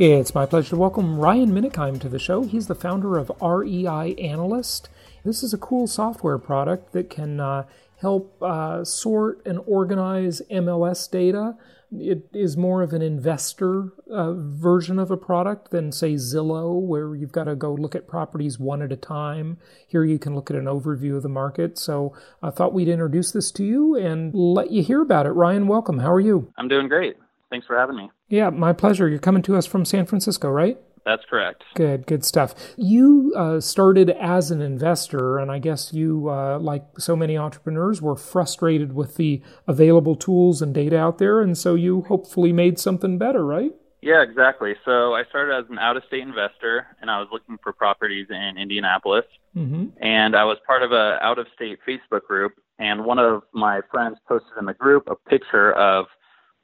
It's 0.00 0.32
my 0.32 0.46
pleasure 0.46 0.70
to 0.70 0.76
welcome 0.76 1.18
Ryan 1.18 1.50
Minekime 1.50 2.00
to 2.02 2.08
the 2.08 2.20
show. 2.20 2.44
He's 2.44 2.68
the 2.68 2.76
founder 2.76 3.18
of 3.18 3.32
REI 3.42 4.14
Analyst. 4.14 4.88
This 5.24 5.42
is 5.42 5.52
a 5.52 5.58
cool 5.58 5.88
software 5.88 6.38
product 6.38 6.92
that 6.92 7.10
can 7.10 7.40
uh, 7.40 7.64
help 8.00 8.40
uh, 8.40 8.84
sort 8.84 9.44
and 9.44 9.58
organize 9.66 10.40
MLS 10.52 11.10
data. 11.10 11.56
It 11.90 12.28
is 12.32 12.56
more 12.56 12.82
of 12.82 12.92
an 12.92 13.02
investor 13.02 13.92
uh, 14.08 14.34
version 14.34 15.00
of 15.00 15.10
a 15.10 15.16
product 15.16 15.72
than, 15.72 15.90
say, 15.90 16.14
Zillow, 16.14 16.80
where 16.80 17.16
you've 17.16 17.32
got 17.32 17.44
to 17.44 17.56
go 17.56 17.74
look 17.74 17.96
at 17.96 18.06
properties 18.06 18.56
one 18.56 18.82
at 18.82 18.92
a 18.92 18.96
time. 18.96 19.58
Here 19.88 20.04
you 20.04 20.20
can 20.20 20.36
look 20.36 20.48
at 20.48 20.56
an 20.56 20.66
overview 20.66 21.16
of 21.16 21.24
the 21.24 21.28
market. 21.28 21.76
So 21.76 22.14
I 22.40 22.50
thought 22.50 22.72
we'd 22.72 22.86
introduce 22.86 23.32
this 23.32 23.50
to 23.50 23.64
you 23.64 23.96
and 23.96 24.32
let 24.32 24.70
you 24.70 24.84
hear 24.84 25.02
about 25.02 25.26
it. 25.26 25.30
Ryan, 25.30 25.66
welcome. 25.66 25.98
How 25.98 26.12
are 26.12 26.20
you? 26.20 26.52
I'm 26.56 26.68
doing 26.68 26.86
great. 26.86 27.16
Thanks 27.50 27.66
for 27.66 27.76
having 27.76 27.96
me. 27.96 28.10
Yeah, 28.28 28.50
my 28.50 28.72
pleasure. 28.72 29.08
You're 29.08 29.18
coming 29.18 29.42
to 29.42 29.56
us 29.56 29.66
from 29.66 29.84
San 29.84 30.06
Francisco, 30.06 30.48
right? 30.50 30.78
That's 31.04 31.24
correct. 31.24 31.64
Good, 31.74 32.06
good 32.06 32.22
stuff. 32.22 32.54
You 32.76 33.32
uh, 33.34 33.60
started 33.60 34.10
as 34.10 34.50
an 34.50 34.60
investor, 34.60 35.38
and 35.38 35.50
I 35.50 35.58
guess 35.58 35.94
you, 35.94 36.28
uh, 36.28 36.58
like 36.58 36.84
so 36.98 37.16
many 37.16 37.38
entrepreneurs, 37.38 38.02
were 38.02 38.16
frustrated 38.16 38.92
with 38.92 39.16
the 39.16 39.42
available 39.66 40.16
tools 40.16 40.60
and 40.60 40.74
data 40.74 40.98
out 40.98 41.16
there, 41.16 41.40
and 41.40 41.56
so 41.56 41.74
you 41.74 42.02
hopefully 42.02 42.52
made 42.52 42.78
something 42.78 43.16
better, 43.16 43.46
right? 43.46 43.72
Yeah, 44.02 44.22
exactly. 44.22 44.74
So 44.84 45.14
I 45.14 45.24
started 45.24 45.56
as 45.56 45.64
an 45.70 45.78
out 45.78 45.96
of 45.96 46.04
state 46.06 46.22
investor 46.22 46.86
and 47.00 47.10
I 47.10 47.18
was 47.18 47.28
looking 47.32 47.58
for 47.62 47.72
properties 47.72 48.28
in 48.30 48.56
Indianapolis. 48.56 49.24
Mm-hmm. 49.56 49.86
And 50.00 50.36
I 50.36 50.44
was 50.44 50.58
part 50.66 50.84
of 50.84 50.92
a 50.92 51.18
out 51.20 51.38
of 51.38 51.46
state 51.54 51.80
Facebook 51.86 52.22
group. 52.22 52.52
And 52.78 53.04
one 53.04 53.18
of 53.18 53.42
my 53.52 53.80
friends 53.90 54.18
posted 54.28 54.52
in 54.56 54.66
the 54.66 54.74
group 54.74 55.08
a 55.08 55.16
picture 55.28 55.72
of 55.72 56.06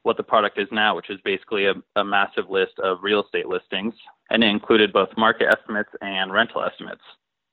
what 0.05 0.17
the 0.17 0.23
product 0.23 0.59
is 0.59 0.67
now, 0.71 0.95
which 0.95 1.09
is 1.09 1.19
basically 1.25 1.65
a, 1.65 1.73
a 1.95 2.03
massive 2.03 2.47
list 2.49 2.77
of 2.83 2.99
real 3.01 3.23
estate 3.23 3.47
listings. 3.47 3.93
And 4.29 4.43
it 4.43 4.47
included 4.47 4.93
both 4.93 5.09
market 5.17 5.47
estimates 5.47 5.89
and 5.99 6.31
rental 6.31 6.63
estimates. 6.63 7.01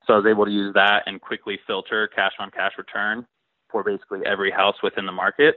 So 0.07 0.12
I 0.12 0.17
was 0.19 0.27
able 0.27 0.45
to 0.45 0.51
use 0.51 0.75
that 0.75 1.05
and 1.07 1.21
quickly 1.21 1.59
filter 1.67 2.09
cash 2.15 2.33
on 2.38 2.51
cash 2.51 2.73
return 2.77 3.27
for 3.71 3.83
basically 3.83 4.21
every 4.27 4.51
house 4.51 4.77
within 4.83 5.07
the 5.07 5.12
market. 5.12 5.57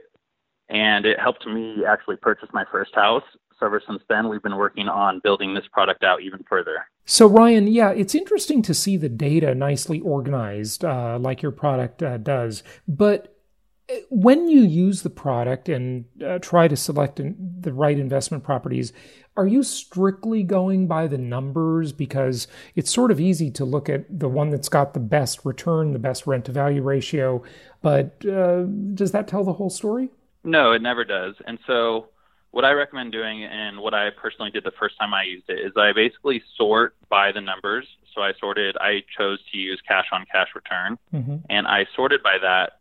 And 0.70 1.04
it 1.04 1.20
helped 1.20 1.46
me 1.46 1.84
actually 1.86 2.16
purchase 2.16 2.48
my 2.54 2.64
first 2.72 2.94
house. 2.94 3.22
So 3.60 3.66
ever 3.66 3.82
since 3.86 4.02
then, 4.08 4.28
we've 4.28 4.42
been 4.42 4.56
working 4.56 4.88
on 4.88 5.20
building 5.22 5.52
this 5.52 5.64
product 5.72 6.02
out 6.02 6.22
even 6.22 6.44
further. 6.48 6.86
So, 7.04 7.26
Ryan, 7.26 7.68
yeah, 7.68 7.90
it's 7.90 8.14
interesting 8.14 8.62
to 8.62 8.74
see 8.74 8.96
the 8.96 9.08
data 9.08 9.54
nicely 9.54 10.00
organized, 10.00 10.84
uh, 10.84 11.18
like 11.20 11.42
your 11.42 11.52
product 11.52 12.02
uh, 12.02 12.16
does. 12.16 12.62
But 12.88 13.35
when 14.10 14.48
you 14.48 14.60
use 14.62 15.02
the 15.02 15.10
product 15.10 15.68
and 15.68 16.06
uh, 16.24 16.38
try 16.40 16.68
to 16.68 16.76
select 16.76 17.16
the 17.16 17.34
the 17.60 17.72
right 17.72 17.98
investment 17.98 18.42
properties, 18.44 18.92
are 19.36 19.46
you 19.46 19.62
strictly 19.62 20.42
going 20.42 20.86
by 20.86 21.06
the 21.06 21.18
numbers? 21.18 21.92
Because 21.92 22.48
it's 22.74 22.90
sort 22.90 23.10
of 23.10 23.20
easy 23.20 23.50
to 23.52 23.64
look 23.64 23.88
at 23.88 24.06
the 24.18 24.28
one 24.28 24.50
that's 24.50 24.68
got 24.68 24.94
the 24.94 25.00
best 25.00 25.44
return, 25.44 25.92
the 25.92 25.98
best 25.98 26.26
rent 26.26 26.46
to 26.46 26.52
value 26.52 26.82
ratio, 26.82 27.42
but 27.82 28.24
uh, 28.26 28.62
does 28.94 29.12
that 29.12 29.28
tell 29.28 29.44
the 29.44 29.52
whole 29.54 29.70
story? 29.70 30.10
No, 30.42 30.72
it 30.72 30.82
never 30.82 31.04
does. 31.04 31.34
And 31.46 31.58
so, 31.66 32.08
what 32.52 32.64
I 32.64 32.70
recommend 32.70 33.12
doing, 33.12 33.44
and 33.44 33.78
what 33.80 33.92
I 33.94 34.10
personally 34.10 34.50
did 34.50 34.64
the 34.64 34.72
first 34.78 34.98
time 34.98 35.12
I 35.12 35.24
used 35.24 35.50
it, 35.50 35.58
is 35.58 35.72
I 35.76 35.92
basically 35.92 36.42
sort 36.56 36.94
by 37.08 37.32
the 37.32 37.40
numbers. 37.40 37.86
So 38.14 38.22
I 38.22 38.32
sorted, 38.40 38.76
I 38.80 39.04
chose 39.18 39.40
to 39.52 39.58
use 39.58 39.82
cash 39.86 40.06
on 40.10 40.24
cash 40.32 40.48
return, 40.54 40.98
mm-hmm. 41.12 41.36
and 41.50 41.66
I 41.66 41.86
sorted 41.94 42.22
by 42.22 42.38
that, 42.40 42.75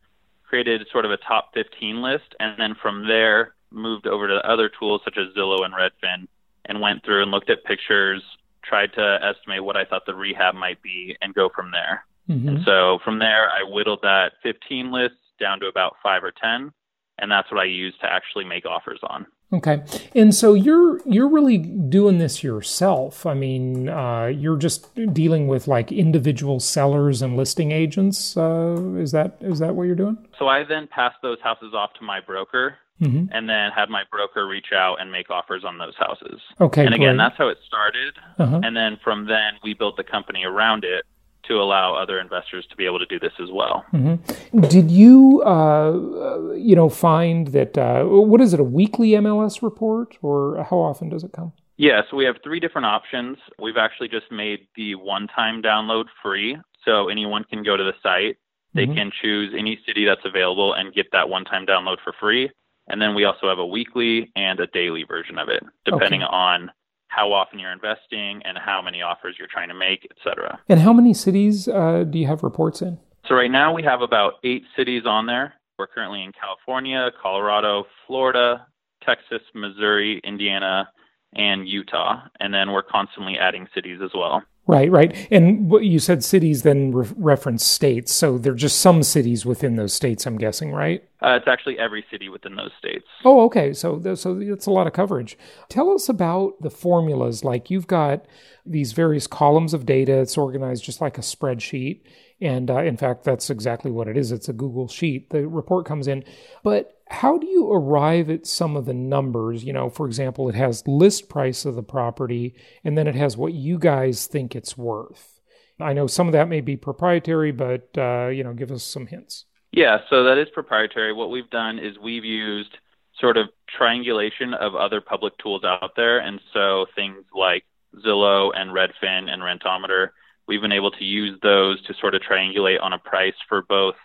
created 0.48 0.88
sort 0.92 1.06
of 1.06 1.12
a 1.12 1.18
top 1.18 1.52
15 1.54 2.02
list, 2.02 2.36
and 2.40 2.56
then 2.58 2.76
from 2.82 3.08
there 3.08 3.56
moved 3.72 4.08
over 4.08 4.28
to 4.28 4.36
other 4.50 4.70
tools 4.70 5.02
such 5.04 5.18
as 5.18 5.36
Zillow 5.36 5.66
and 5.66 5.74
Redfin 5.74 6.28
and 6.66 6.82
went 6.82 7.04
through 7.04 7.22
and 7.22 7.32
looked 7.32 7.50
at 7.50 7.64
pictures, 7.66 8.24
tried 8.64 8.94
to 8.94 9.20
estimate 9.22 9.64
what 9.64 9.78
I 9.78 9.86
thought 9.86 10.06
the 10.06 10.16
rehab 10.16 10.56
might 10.56 10.82
be, 10.82 11.16
and 11.22 11.34
go 11.34 11.50
from 11.54 11.72
there. 11.72 12.06
Mm-hmm. 12.30 12.48
And 12.48 12.60
so 12.66 13.00
from 13.04 13.20
there, 13.20 13.50
I 13.50 13.64
whittled 13.64 14.00
that 14.02 14.34
15 14.42 14.92
list 14.92 15.16
down 15.40 15.60
to 15.60 15.68
about 15.68 15.98
five 16.02 16.24
or 16.24 16.32
10, 16.32 16.72
and 17.20 17.32
that's 17.32 17.52
what 17.52 17.62
I 17.62 17.66
use 17.66 17.94
to 18.02 18.12
actually 18.12 18.46
make 18.46 18.66
offers 18.66 19.00
on. 19.04 19.28
Okay, 19.56 19.84
and 20.14 20.34
so 20.34 20.54
you're 20.54 21.02
you're 21.06 21.30
really 21.30 21.58
doing 21.58 22.18
this 22.18 22.44
yourself. 22.44 23.26
I 23.26 23.34
mean, 23.34 23.90
uh, 23.90 24.26
you're 24.26 24.58
just 24.58 24.94
dealing 25.14 25.48
with 25.48 25.68
like 25.68 25.92
individual 25.92 26.60
sellers 26.60 27.22
and 27.22 27.38
listing 27.38 27.72
agents. 27.72 28.36
Uh, 28.36 28.76
is 28.98 29.12
that 29.12 29.38
is 29.42 29.60
that 29.60 29.76
what 29.76 29.84
you're 29.84 29.96
doing? 29.96 30.18
So 30.38 30.48
I 30.48 30.64
then 30.64 30.88
pass 30.88 31.14
those 31.22 31.38
houses 31.42 31.74
off 31.74 31.94
to 32.00 32.04
my 32.04 32.20
broker, 32.20 32.78
mm-hmm. 33.02 33.26
and 33.32 33.50
then 33.50 33.72
have 33.72 33.90
my 33.90 34.04
broker 34.12 34.48
reach 34.48 34.74
out 34.76 35.00
and 35.00 35.12
make 35.12 35.30
offers 35.30 35.64
on 35.64 35.78
those 35.78 35.96
houses. 35.98 36.42
Okay. 36.60 36.86
And 36.86 36.94
again, 36.94 37.16
great. 37.16 37.18
that's 37.18 37.38
how 37.38 37.48
it 37.48 37.58
started. 37.66 38.16
Uh-huh. 38.38 38.62
And 38.64 38.76
then 38.76 38.98
from 39.04 39.26
then, 39.26 39.54
we 39.64 39.74
built 39.74 39.98
the 39.98 40.04
company 40.04 40.44
around 40.44 40.84
it 40.84 41.06
to 41.48 41.56
allow 41.56 41.96
other 41.96 42.20
investors 42.20 42.66
to 42.70 42.76
be 42.76 42.86
able 42.86 43.00
to 43.00 43.06
do 43.06 43.20
this 43.20 43.34
as 43.42 43.50
well. 43.52 43.86
Mm-hmm. 43.94 44.62
Did 44.62 44.92
you, 44.92 45.42
uh, 45.44 46.54
you 46.54 46.76
know, 46.76 46.90
find 46.90 47.48
that 47.48 47.78
uh, 47.78 48.04
what 48.04 48.42
is 48.42 48.54
it, 48.54 48.60
a 48.60 48.64
weekly 48.64 49.10
MLS 49.10 49.62
report, 49.62 50.18
or 50.22 50.64
how 50.70 50.78
often 50.78 51.10
does 51.10 51.24
it 51.24 51.32
come? 51.34 51.54
Yeah, 51.78 52.02
so 52.10 52.16
we 52.16 52.26
have 52.26 52.38
three 52.44 52.60
different 52.60 52.86
options. 52.86 53.38
We've 53.60 53.78
actually 53.78 54.08
just 54.08 54.32
made 54.32 54.68
the 54.76 54.96
one-time 54.96 55.62
download 55.62 56.06
free, 56.24 56.58
so 56.86 57.10
anyone 57.10 57.44
can 57.44 57.64
go 57.64 57.76
to 57.76 57.84
the 57.84 57.94
site. 58.02 58.38
They 58.74 58.86
mm-hmm. 58.86 58.96
can 58.96 59.12
choose 59.22 59.54
any 59.58 59.80
city 59.86 60.06
that's 60.06 60.26
available 60.26 60.74
and 60.74 60.94
get 60.94 61.08
that 61.12 61.28
one-time 61.30 61.66
download 61.66 61.98
for 62.04 62.14
free. 62.20 62.50
And 62.88 63.02
then 63.02 63.16
we 63.16 63.26
also 63.26 63.50
have 63.50 63.58
a 63.58 63.66
weekly 63.66 64.32
and 64.36 64.60
a 64.60 64.68
daily 64.68 65.04
version 65.04 65.40
of 65.40 65.50
it, 65.50 65.64
depending 65.86 66.22
okay. 66.22 66.32
on 66.32 66.72
how 67.08 67.32
often 67.32 67.60
you're 67.60 67.72
investing 67.72 68.42
and 68.44 68.58
how 68.58 68.82
many 68.82 69.02
offers 69.02 69.36
you're 69.38 69.48
trying 69.52 69.70
to 69.70 69.76
make, 69.76 70.06
et 70.10 70.18
cetera. 70.24 70.60
And 70.68 70.80
how 70.80 70.94
many 70.94 71.14
cities 71.14 71.68
uh, 71.68 72.04
do 72.10 72.20
you 72.20 72.28
have 72.28 72.44
reports 72.44 72.82
in? 72.82 73.00
So 73.28 73.36
right 73.36 73.52
now 73.52 73.74
we 73.74 73.84
have 73.84 74.02
about 74.02 74.34
eight 74.44 74.64
cities 74.76 75.04
on 75.06 75.26
there. 75.26 75.54
We're 75.78 75.88
currently 75.88 76.24
in 76.24 76.32
California, 76.32 77.10
Colorado, 77.22 77.86
Florida, 78.08 78.68
Texas, 79.04 79.42
Missouri, 79.54 80.22
Indiana, 80.24 80.90
and 81.34 81.68
Utah. 81.68 82.22
And 82.40 82.54
then 82.54 82.72
we're 82.72 82.84
constantly 82.84 83.38
adding 83.38 83.68
cities 83.74 84.00
as 84.04 84.12
well. 84.16 84.44
Right, 84.68 84.90
right. 84.90 85.28
And 85.30 85.70
what 85.70 85.86
you 85.86 86.00
said 86.00 86.24
cities 86.24 86.64
then 86.64 86.92
re- 86.92 87.08
reference 87.18 87.64
states. 87.64 88.14
So 88.14 88.40
they're 88.40 88.56
just 88.56 88.80
some 88.80 89.04
cities 89.04 89.46
within 89.46 89.76
those 89.76 89.94
states, 89.94 90.26
I'm 90.26 90.38
guessing, 90.38 90.72
right? 90.72 91.04
Uh, 91.22 91.36
it's 91.36 91.48
actually 91.48 91.78
every 91.78 92.04
city 92.10 92.30
within 92.30 92.56
those 92.56 92.72
states. 92.80 93.06
Oh, 93.24 93.46
okay. 93.46 93.74
So, 93.74 94.16
so 94.16 94.40
it's 94.40 94.66
a 94.66 94.72
lot 94.72 94.88
of 94.88 94.94
coverage. 94.94 95.38
Tell 95.70 95.92
us 95.92 96.10
about 96.10 96.62
the 96.62 96.72
formulas. 96.72 97.44
Like 97.44 97.70
you've 97.70 97.88
got 97.88 98.26
these 98.66 98.94
various 98.94 99.28
columns 99.28 99.76
of 99.76 99.86
data. 99.86 100.20
It's 100.20 100.38
organized 100.38 100.84
just 100.84 101.00
like 101.00 101.20
a 101.20 101.22
spreadsheet. 101.22 102.02
And 102.42 102.72
uh, 102.72 102.84
in 102.84 102.98
fact, 102.98 103.24
that's 103.24 103.52
exactly 103.52 103.92
what 103.92 104.08
it 104.08 104.18
is. 104.18 104.32
It's 104.32 104.50
a 104.50 104.54
Google 104.54 104.88
sheet. 104.88 105.30
The 105.30 105.48
report 105.48 105.86
comes 105.86 106.08
in. 106.08 106.24
But 106.64 106.95
how 107.10 107.38
do 107.38 107.48
you 107.48 107.72
arrive 107.72 108.30
at 108.30 108.48
some 108.48 108.76
of 108.76 108.86
the 108.86 108.94
numbers? 108.94 109.64
You 109.64 109.74
know, 109.74 109.90
for 109.90 110.08
example, 110.08 110.50
it 110.50 110.56
has 110.56 110.88
list 110.88 111.30
price 111.30 111.66
of 111.66 111.76
the 111.76 111.84
property 111.84 112.56
and 112.84 112.98
then 112.98 113.08
it 113.08 113.16
has 113.16 113.38
what 113.38 113.54
you 113.54 113.78
guys 113.78 114.26
think 114.26 114.56
it's 114.56 114.78
worth. 114.78 115.40
I 115.80 115.94
know 115.94 116.08
some 116.08 116.28
of 116.28 116.34
that 116.34 116.48
may 116.48 116.62
be 116.62 116.78
proprietary, 116.78 117.52
but, 117.52 117.90
uh, 117.98 118.28
you 118.28 118.44
know, 118.44 118.54
give 118.54 118.72
us 118.72 118.84
some 118.84 119.08
hints. 119.08 119.46
Yeah, 119.72 120.00
so 120.10 120.24
that 120.24 120.38
is 120.38 120.48
proprietary. 120.54 121.12
What 121.12 121.32
we've 121.32 121.50
done 121.50 121.80
is 121.80 121.98
we've 122.00 122.24
used 122.24 122.78
sort 123.20 123.38
of 123.38 123.50
triangulation 123.78 124.54
of 124.54 124.76
other 124.76 125.02
public 125.02 125.38
tools 125.38 125.64
out 125.64 125.92
there. 125.96 126.20
And 126.20 126.40
so 126.54 126.86
things 126.96 127.24
like 127.38 127.66
Zillow 128.06 128.52
and 128.56 128.72
Redfin 128.72 129.30
and 129.30 129.42
Rentometer, 129.42 130.10
we've 130.48 130.62
been 130.62 130.72
able 130.72 130.92
to 130.92 131.04
use 131.04 131.38
those 131.42 131.82
to 131.86 131.94
sort 132.00 132.16
of 132.16 132.22
triangulate 132.22 132.82
on 132.82 132.94
a 132.94 133.00
price 133.00 133.36
for 133.48 133.64
both 133.64 133.96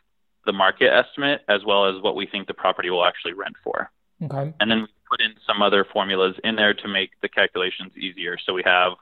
the 0.46 0.52
market 0.52 0.90
estimate 0.92 1.42
as 1.48 1.64
well 1.66 1.86
as 1.86 2.02
what 2.02 2.16
we 2.16 2.26
think 2.26 2.46
the 2.46 2.54
property 2.54 2.90
will 2.90 3.04
actually 3.04 3.32
rent 3.32 3.56
for. 3.62 3.90
Okay. 4.22 4.54
And 4.60 4.70
then 4.70 4.82
we 4.82 4.88
put 5.08 5.20
in 5.20 5.34
some 5.46 5.62
other 5.62 5.86
formulas 5.92 6.36
in 6.44 6.56
there 6.56 6.74
to 6.74 6.88
make 6.88 7.10
the 7.22 7.28
calculations 7.28 7.92
easier. 7.96 8.36
So 8.44 8.52
we 8.52 8.62
have 8.64 8.92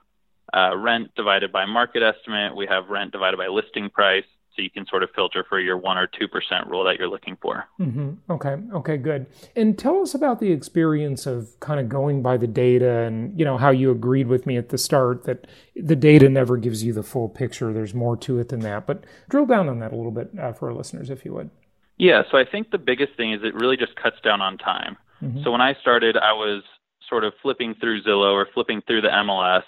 uh, 0.53 0.75
rent 0.77 1.13
divided 1.15 1.51
by 1.51 1.65
market 1.65 2.01
estimate, 2.01 2.55
we 2.55 2.65
have 2.67 2.89
rent 2.89 3.11
divided 3.11 3.37
by 3.37 3.47
listing 3.47 3.89
price, 3.89 4.25
so 4.59 4.63
you 4.63 4.69
can 4.69 4.85
sort 4.87 5.03
of 5.03 5.09
filter 5.15 5.45
for 5.47 5.59
your 5.59 5.77
one 5.77 5.97
or 5.97 6.07
two 6.07 6.27
percent 6.27 6.67
rule 6.67 6.83
that 6.83 6.97
you're 6.99 7.07
looking 7.07 7.37
for. 7.41 7.65
Mm-hmm. 7.79 8.31
Okay, 8.31 8.57
okay, 8.73 8.97
good. 8.97 9.27
And 9.55 9.79
tell 9.79 10.01
us 10.01 10.13
about 10.13 10.39
the 10.39 10.51
experience 10.51 11.25
of 11.25 11.57
kind 11.61 11.79
of 11.79 11.87
going 11.87 12.21
by 12.21 12.35
the 12.35 12.47
data, 12.47 12.99
and 12.99 13.37
you 13.39 13.45
know 13.45 13.57
how 13.57 13.69
you 13.69 13.89
agreed 13.91 14.27
with 14.27 14.45
me 14.45 14.57
at 14.57 14.69
the 14.69 14.77
start 14.77 15.23
that 15.23 15.47
the 15.75 15.95
data 15.95 16.27
never 16.27 16.57
gives 16.57 16.83
you 16.83 16.91
the 16.91 17.03
full 17.03 17.29
picture. 17.29 17.71
There's 17.71 17.93
more 17.93 18.17
to 18.17 18.39
it 18.39 18.49
than 18.49 18.59
that. 18.61 18.85
But 18.85 19.05
drill 19.29 19.45
down 19.45 19.69
on 19.69 19.79
that 19.79 19.93
a 19.93 19.95
little 19.95 20.11
bit 20.11 20.31
uh, 20.37 20.51
for 20.51 20.69
our 20.69 20.75
listeners, 20.75 21.09
if 21.09 21.23
you 21.23 21.33
would. 21.33 21.49
Yeah, 21.97 22.23
so 22.29 22.37
I 22.37 22.45
think 22.45 22.71
the 22.71 22.77
biggest 22.77 23.15
thing 23.15 23.33
is 23.33 23.41
it 23.43 23.53
really 23.55 23.77
just 23.77 23.95
cuts 23.95 24.17
down 24.23 24.41
on 24.41 24.57
time. 24.57 24.97
Mm-hmm. 25.21 25.43
So 25.43 25.51
when 25.51 25.61
I 25.61 25.75
started, 25.81 26.17
I 26.17 26.33
was 26.33 26.63
sort 27.09 27.23
of 27.23 27.33
flipping 27.41 27.75
through 27.75 28.03
Zillow 28.03 28.33
or 28.33 28.47
flipping 28.53 28.81
through 28.87 29.01
the 29.01 29.09
MLS, 29.09 29.63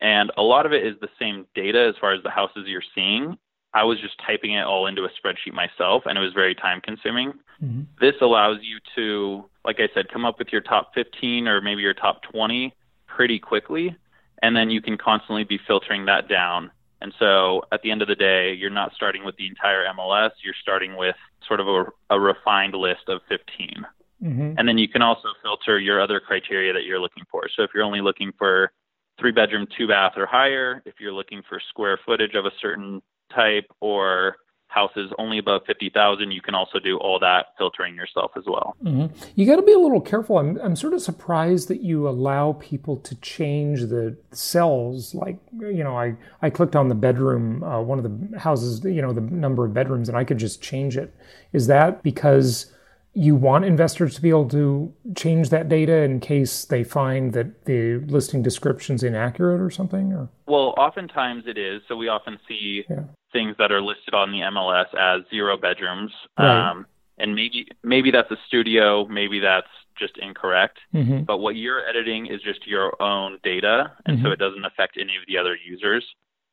and 0.00 0.30
a 0.36 0.42
lot 0.42 0.66
of 0.66 0.72
it 0.72 0.86
is 0.86 0.94
the 1.00 1.08
same 1.18 1.46
data 1.54 1.86
as 1.88 1.94
far 2.00 2.14
as 2.14 2.22
the 2.22 2.30
houses 2.30 2.64
you're 2.66 2.82
seeing. 2.94 3.38
I 3.76 3.84
was 3.84 4.00
just 4.00 4.14
typing 4.26 4.54
it 4.54 4.64
all 4.64 4.86
into 4.86 5.04
a 5.04 5.08
spreadsheet 5.08 5.52
myself, 5.52 6.04
and 6.06 6.16
it 6.16 6.20
was 6.22 6.32
very 6.32 6.54
time 6.54 6.80
consuming. 6.80 7.34
Mm-hmm. 7.62 7.82
This 8.00 8.14
allows 8.22 8.56
you 8.62 8.78
to, 8.94 9.44
like 9.66 9.80
I 9.80 9.88
said, 9.92 10.08
come 10.10 10.24
up 10.24 10.38
with 10.38 10.48
your 10.50 10.62
top 10.62 10.94
15 10.94 11.46
or 11.46 11.60
maybe 11.60 11.82
your 11.82 11.92
top 11.92 12.22
20 12.22 12.74
pretty 13.06 13.38
quickly, 13.38 13.94
and 14.42 14.56
then 14.56 14.70
you 14.70 14.80
can 14.80 14.96
constantly 14.96 15.44
be 15.44 15.60
filtering 15.66 16.06
that 16.06 16.26
down. 16.26 16.70
And 17.02 17.12
so 17.18 17.64
at 17.70 17.82
the 17.82 17.90
end 17.90 18.00
of 18.00 18.08
the 18.08 18.14
day, 18.14 18.54
you're 18.54 18.70
not 18.70 18.94
starting 18.94 19.26
with 19.26 19.36
the 19.36 19.46
entire 19.46 19.84
MLS, 19.94 20.30
you're 20.42 20.54
starting 20.62 20.96
with 20.96 21.16
sort 21.46 21.60
of 21.60 21.68
a, 21.68 21.84
a 22.08 22.18
refined 22.18 22.74
list 22.74 23.08
of 23.08 23.20
15. 23.28 23.84
Mm-hmm. 24.24 24.54
And 24.56 24.66
then 24.66 24.78
you 24.78 24.88
can 24.88 25.02
also 25.02 25.28
filter 25.42 25.78
your 25.78 26.00
other 26.00 26.18
criteria 26.18 26.72
that 26.72 26.84
you're 26.84 26.98
looking 26.98 27.24
for. 27.30 27.42
So 27.54 27.62
if 27.62 27.72
you're 27.74 27.84
only 27.84 28.00
looking 28.00 28.32
for 28.38 28.72
three 29.20 29.32
bedroom, 29.32 29.66
two 29.76 29.86
bath 29.86 30.12
or 30.16 30.24
higher, 30.24 30.82
if 30.86 30.94
you're 30.98 31.12
looking 31.12 31.42
for 31.46 31.60
square 31.68 32.00
footage 32.06 32.34
of 32.34 32.46
a 32.46 32.50
certain 32.58 33.02
type 33.34 33.66
or 33.80 34.36
houses 34.68 35.10
only 35.18 35.38
above 35.38 35.62
50,000, 35.66 36.30
you 36.30 36.42
can 36.42 36.54
also 36.54 36.78
do 36.78 36.98
all 36.98 37.18
that 37.20 37.46
filtering 37.56 37.94
yourself 37.94 38.32
as 38.36 38.44
well. 38.46 38.76
Mm-hmm. 38.84 39.14
You 39.34 39.46
got 39.46 39.56
to 39.56 39.62
be 39.62 39.72
a 39.72 39.78
little 39.78 40.02
careful. 40.02 40.38
I'm, 40.38 40.58
I'm 40.60 40.76
sort 40.76 40.92
of 40.92 41.00
surprised 41.00 41.68
that 41.68 41.80
you 41.80 42.06
allow 42.06 42.52
people 42.54 42.98
to 42.98 43.14
change 43.16 43.80
the 43.86 44.18
cells. 44.32 45.14
Like, 45.14 45.38
you 45.58 45.82
know, 45.82 45.96
I, 45.96 46.16
I 46.42 46.50
clicked 46.50 46.76
on 46.76 46.88
the 46.88 46.94
bedroom, 46.94 47.62
uh, 47.62 47.80
one 47.80 47.98
of 47.98 48.04
the 48.04 48.38
houses, 48.38 48.84
you 48.84 49.00
know, 49.00 49.12
the 49.12 49.22
number 49.22 49.64
of 49.64 49.72
bedrooms, 49.72 50.08
and 50.10 50.18
I 50.18 50.24
could 50.24 50.38
just 50.38 50.62
change 50.62 50.96
it. 50.96 51.14
Is 51.54 51.68
that 51.68 52.02
because 52.02 52.66
you 53.16 53.34
want 53.34 53.64
investors 53.64 54.14
to 54.14 54.20
be 54.20 54.28
able 54.28 54.46
to 54.46 54.92
change 55.16 55.48
that 55.48 55.70
data 55.70 56.02
in 56.02 56.20
case 56.20 56.66
they 56.66 56.84
find 56.84 57.32
that 57.32 57.64
the 57.64 57.96
listing 58.08 58.42
description's 58.42 59.02
inaccurate 59.02 59.58
or 59.58 59.70
something 59.70 60.12
or 60.12 60.28
well 60.46 60.74
oftentimes 60.76 61.44
it 61.46 61.56
is 61.56 61.80
so 61.88 61.96
we 61.96 62.08
often 62.08 62.38
see 62.46 62.84
yeah. 62.90 63.04
things 63.32 63.56
that 63.58 63.72
are 63.72 63.80
listed 63.80 64.12
on 64.12 64.30
the 64.32 64.40
mls 64.40 64.84
as 64.94 65.22
zero 65.30 65.56
bedrooms 65.56 66.12
right. 66.38 66.70
um, 66.70 66.86
and 67.16 67.34
maybe 67.34 67.66
maybe 67.82 68.10
that's 68.10 68.30
a 68.30 68.36
studio 68.46 69.06
maybe 69.06 69.40
that's 69.40 69.66
just 69.98 70.18
incorrect 70.18 70.78
mm-hmm. 70.94 71.22
but 71.22 71.38
what 71.38 71.56
you're 71.56 71.88
editing 71.88 72.26
is 72.26 72.42
just 72.42 72.66
your 72.66 73.00
own 73.02 73.38
data 73.42 73.92
and 74.04 74.18
mm-hmm. 74.18 74.26
so 74.26 74.30
it 74.30 74.38
doesn't 74.38 74.66
affect 74.66 74.98
any 75.00 75.16
of 75.16 75.22
the 75.26 75.38
other 75.38 75.56
users 75.56 76.04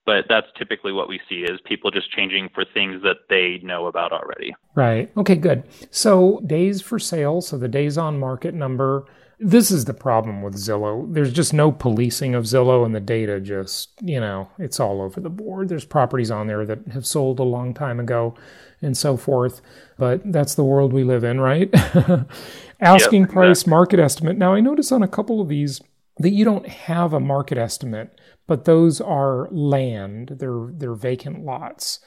but 0.06 0.26
that's 0.28 0.48
typically 0.58 0.92
what 0.92 1.08
we 1.08 1.20
see 1.30 1.42
is 1.42 1.60
people 1.66 1.92
just 1.92 2.12
changing 2.12 2.50
for 2.54 2.66
things 2.74 3.02
that 3.04 3.18
they 3.30 3.60
know 3.64 3.88
about 3.88 4.12
already. 4.12 4.54
Right. 4.76 5.12
Okay, 5.18 5.36
good. 5.36 5.64
So 5.92 6.42
days 6.46 6.82
for 6.82 7.00
sale, 7.00 7.42
so 7.42 7.58
the 7.58 7.68
days 7.68 7.98
on 7.98 8.20
market 8.20 8.54
number, 8.54 9.06
This 9.40 9.72
is 9.72 9.86
the 9.86 9.94
problem 9.94 10.42
with 10.42 10.56
Zillow. 10.56 11.12
There's 11.14 11.34
just 11.34 11.54
no 11.54 11.72
policing 11.72 12.34
of 12.36 12.46
Zillow, 12.46 12.86
and 12.86 12.96
the 12.96 13.02
data 13.02 13.40
just, 13.42 13.90
you 14.02 14.20
know, 14.20 14.50
it's 14.58 14.80
all 14.80 15.02
over 15.02 15.20
the 15.20 15.30
board. 15.30 15.68
There's 15.70 15.86
properties 15.86 16.32
on 16.32 16.48
there 16.48 16.66
that 16.66 16.88
have 16.94 17.06
sold 17.06 17.40
a 17.40 17.44
long 17.44 17.74
time 17.74 18.00
ago 18.00 18.36
and 18.82 18.96
so 18.96 19.18
forth. 19.18 19.62
But 19.98 20.32
that's 20.32 20.56
the 20.56 20.64
world 20.64 20.94
we 20.94 21.04
live 21.04 21.24
in, 21.24 21.40
right? 21.42 21.70
Asking 22.80 23.22
yep, 23.24 23.32
price, 23.32 23.60
exactly. 23.60 23.70
market 23.72 24.00
estimate. 24.00 24.38
Now, 24.38 24.54
I 24.54 24.60
notice 24.62 24.92
on 24.92 25.04
a 25.04 25.08
couple 25.08 25.42
of 25.42 25.50
these 25.50 25.82
that 26.18 26.30
you 26.32 26.46
don't 26.46 26.68
have 26.68 27.14
a 27.14 27.20
market 27.20 27.58
estimate, 27.58 28.20
but 28.48 28.66
those 28.66 29.02
are 29.02 29.48
land, 29.52 30.36
they're, 30.40 30.68
they're 30.72 30.94
vacant 30.94 31.44
lots. 31.44 32.00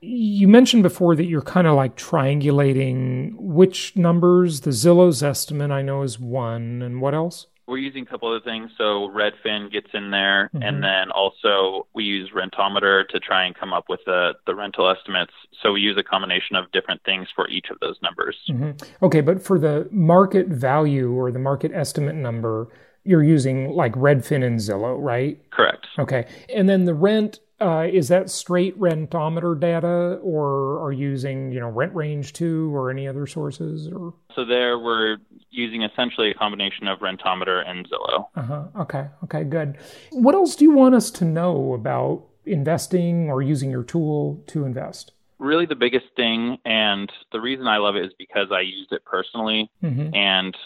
You 0.00 0.48
mentioned 0.48 0.82
before 0.82 1.16
that 1.16 1.24
you're 1.24 1.40
kind 1.40 1.66
of 1.66 1.76
like 1.76 1.96
triangulating 1.96 3.32
which 3.36 3.96
numbers. 3.96 4.60
The 4.60 4.70
Zillow's 4.70 5.22
estimate 5.22 5.70
I 5.70 5.80
know 5.80 6.02
is 6.02 6.20
one, 6.20 6.82
and 6.82 7.00
what 7.00 7.14
else? 7.14 7.46
We're 7.66 7.78
using 7.78 8.02
a 8.02 8.06
couple 8.06 8.28
other 8.28 8.44
things. 8.44 8.70
So 8.76 9.08
Redfin 9.08 9.72
gets 9.72 9.86
in 9.94 10.10
there, 10.10 10.50
mm-hmm. 10.54 10.62
and 10.62 10.84
then 10.84 11.10
also 11.10 11.86
we 11.94 12.04
use 12.04 12.30
Rentometer 12.36 13.08
to 13.08 13.18
try 13.18 13.46
and 13.46 13.54
come 13.54 13.72
up 13.72 13.86
with 13.88 14.00
the, 14.04 14.34
the 14.46 14.54
rental 14.54 14.90
estimates. 14.90 15.32
So 15.62 15.72
we 15.72 15.80
use 15.80 15.96
a 15.96 16.02
combination 16.02 16.56
of 16.56 16.70
different 16.72 17.02
things 17.04 17.28
for 17.34 17.48
each 17.48 17.68
of 17.70 17.80
those 17.80 17.96
numbers. 18.02 18.36
Mm-hmm. 18.50 19.04
Okay, 19.06 19.22
but 19.22 19.42
for 19.42 19.58
the 19.58 19.88
market 19.90 20.48
value 20.48 21.12
or 21.12 21.32
the 21.32 21.38
market 21.38 21.72
estimate 21.72 22.16
number, 22.16 22.68
you're 23.04 23.22
using 23.22 23.70
like 23.70 23.92
Redfin 23.92 24.44
and 24.44 24.58
Zillow, 24.58 24.96
right? 25.00 25.38
Correct. 25.50 25.86
Okay. 25.98 26.26
And 26.54 26.68
then 26.68 26.84
the 26.84 26.94
rent 26.94 27.38
uh, 27.60 27.86
is 27.90 28.08
that 28.08 28.28
straight 28.28 28.78
rentometer 28.78 29.58
data, 29.58 30.18
or 30.22 30.84
are 30.84 30.92
you 30.92 31.10
using 31.10 31.52
you 31.52 31.60
know 31.60 31.68
rent 31.68 31.94
range 31.94 32.32
two 32.32 32.74
or 32.74 32.90
any 32.90 33.06
other 33.06 33.26
sources? 33.26 33.88
Or 33.88 34.14
so 34.34 34.44
there 34.44 34.78
we're 34.78 35.18
using 35.50 35.82
essentially 35.82 36.30
a 36.30 36.34
combination 36.34 36.88
of 36.88 36.98
rentometer 36.98 37.66
and 37.68 37.88
Zillow. 37.88 38.26
Uh-huh. 38.34 38.64
Okay. 38.80 39.06
Okay. 39.24 39.44
Good. 39.44 39.78
What 40.10 40.34
else 40.34 40.56
do 40.56 40.64
you 40.64 40.72
want 40.72 40.94
us 40.94 41.10
to 41.12 41.24
know 41.24 41.74
about 41.74 42.24
investing 42.44 43.30
or 43.30 43.40
using 43.40 43.70
your 43.70 43.84
tool 43.84 44.42
to 44.48 44.64
invest? 44.64 45.12
Really, 45.38 45.66
the 45.66 45.74
biggest 45.74 46.06
thing, 46.16 46.58
and 46.64 47.10
the 47.32 47.40
reason 47.40 47.66
I 47.66 47.78
love 47.78 47.96
it 47.96 48.04
is 48.04 48.12
because 48.18 48.48
I 48.50 48.60
used 48.60 48.92
it 48.92 49.04
personally, 49.04 49.70
mm-hmm. 49.82 50.14
and 50.14 50.56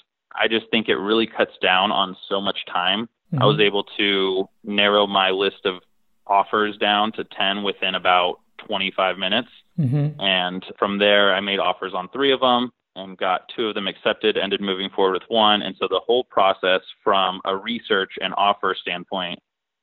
I 0.41 0.49
just 0.49 0.67
think 0.71 0.89
it 0.89 0.97
really 0.97 1.27
cuts 1.27 1.53
down 1.63 1.91
on 1.91 2.17
so 2.29 2.41
much 2.41 2.59
time. 2.67 3.09
Mm-hmm. 3.33 3.43
I 3.43 3.47
was 3.47 3.61
able 3.61 3.85
to 3.99 4.49
narrow 4.65 5.07
my 5.07 5.31
list 5.31 5.65
of 5.65 5.83
offers 6.27 6.77
down 6.79 7.13
to 7.13 7.25
10 7.25 7.63
within 7.63 7.95
about 7.95 8.37
25 8.67 9.19
minutes. 9.19 9.49
Mm-hmm. 9.79 10.21
And 10.21 10.65
from 10.79 10.99
there, 10.99 11.35
I 11.35 11.41
made 11.41 11.59
offers 11.59 11.93
on 11.95 12.09
three 12.11 12.33
of 12.33 12.41
them 12.41 12.71
and 12.97 13.17
got 13.17 13.43
two 13.55 13.69
of 13.69 13.75
them 13.75 13.87
accepted, 13.87 14.37
ended 14.37 14.61
moving 14.61 14.91
forward 14.91 15.13
with 15.13 15.29
one. 15.29 15.63
And 15.63 15.75
so 15.79 15.87
the 15.89 16.01
whole 16.05 16.25
process 16.25 16.81
from 17.03 17.41
a 17.45 17.57
research 17.57 18.13
and 18.21 18.35
offer 18.37 18.77
standpoint 18.81 19.39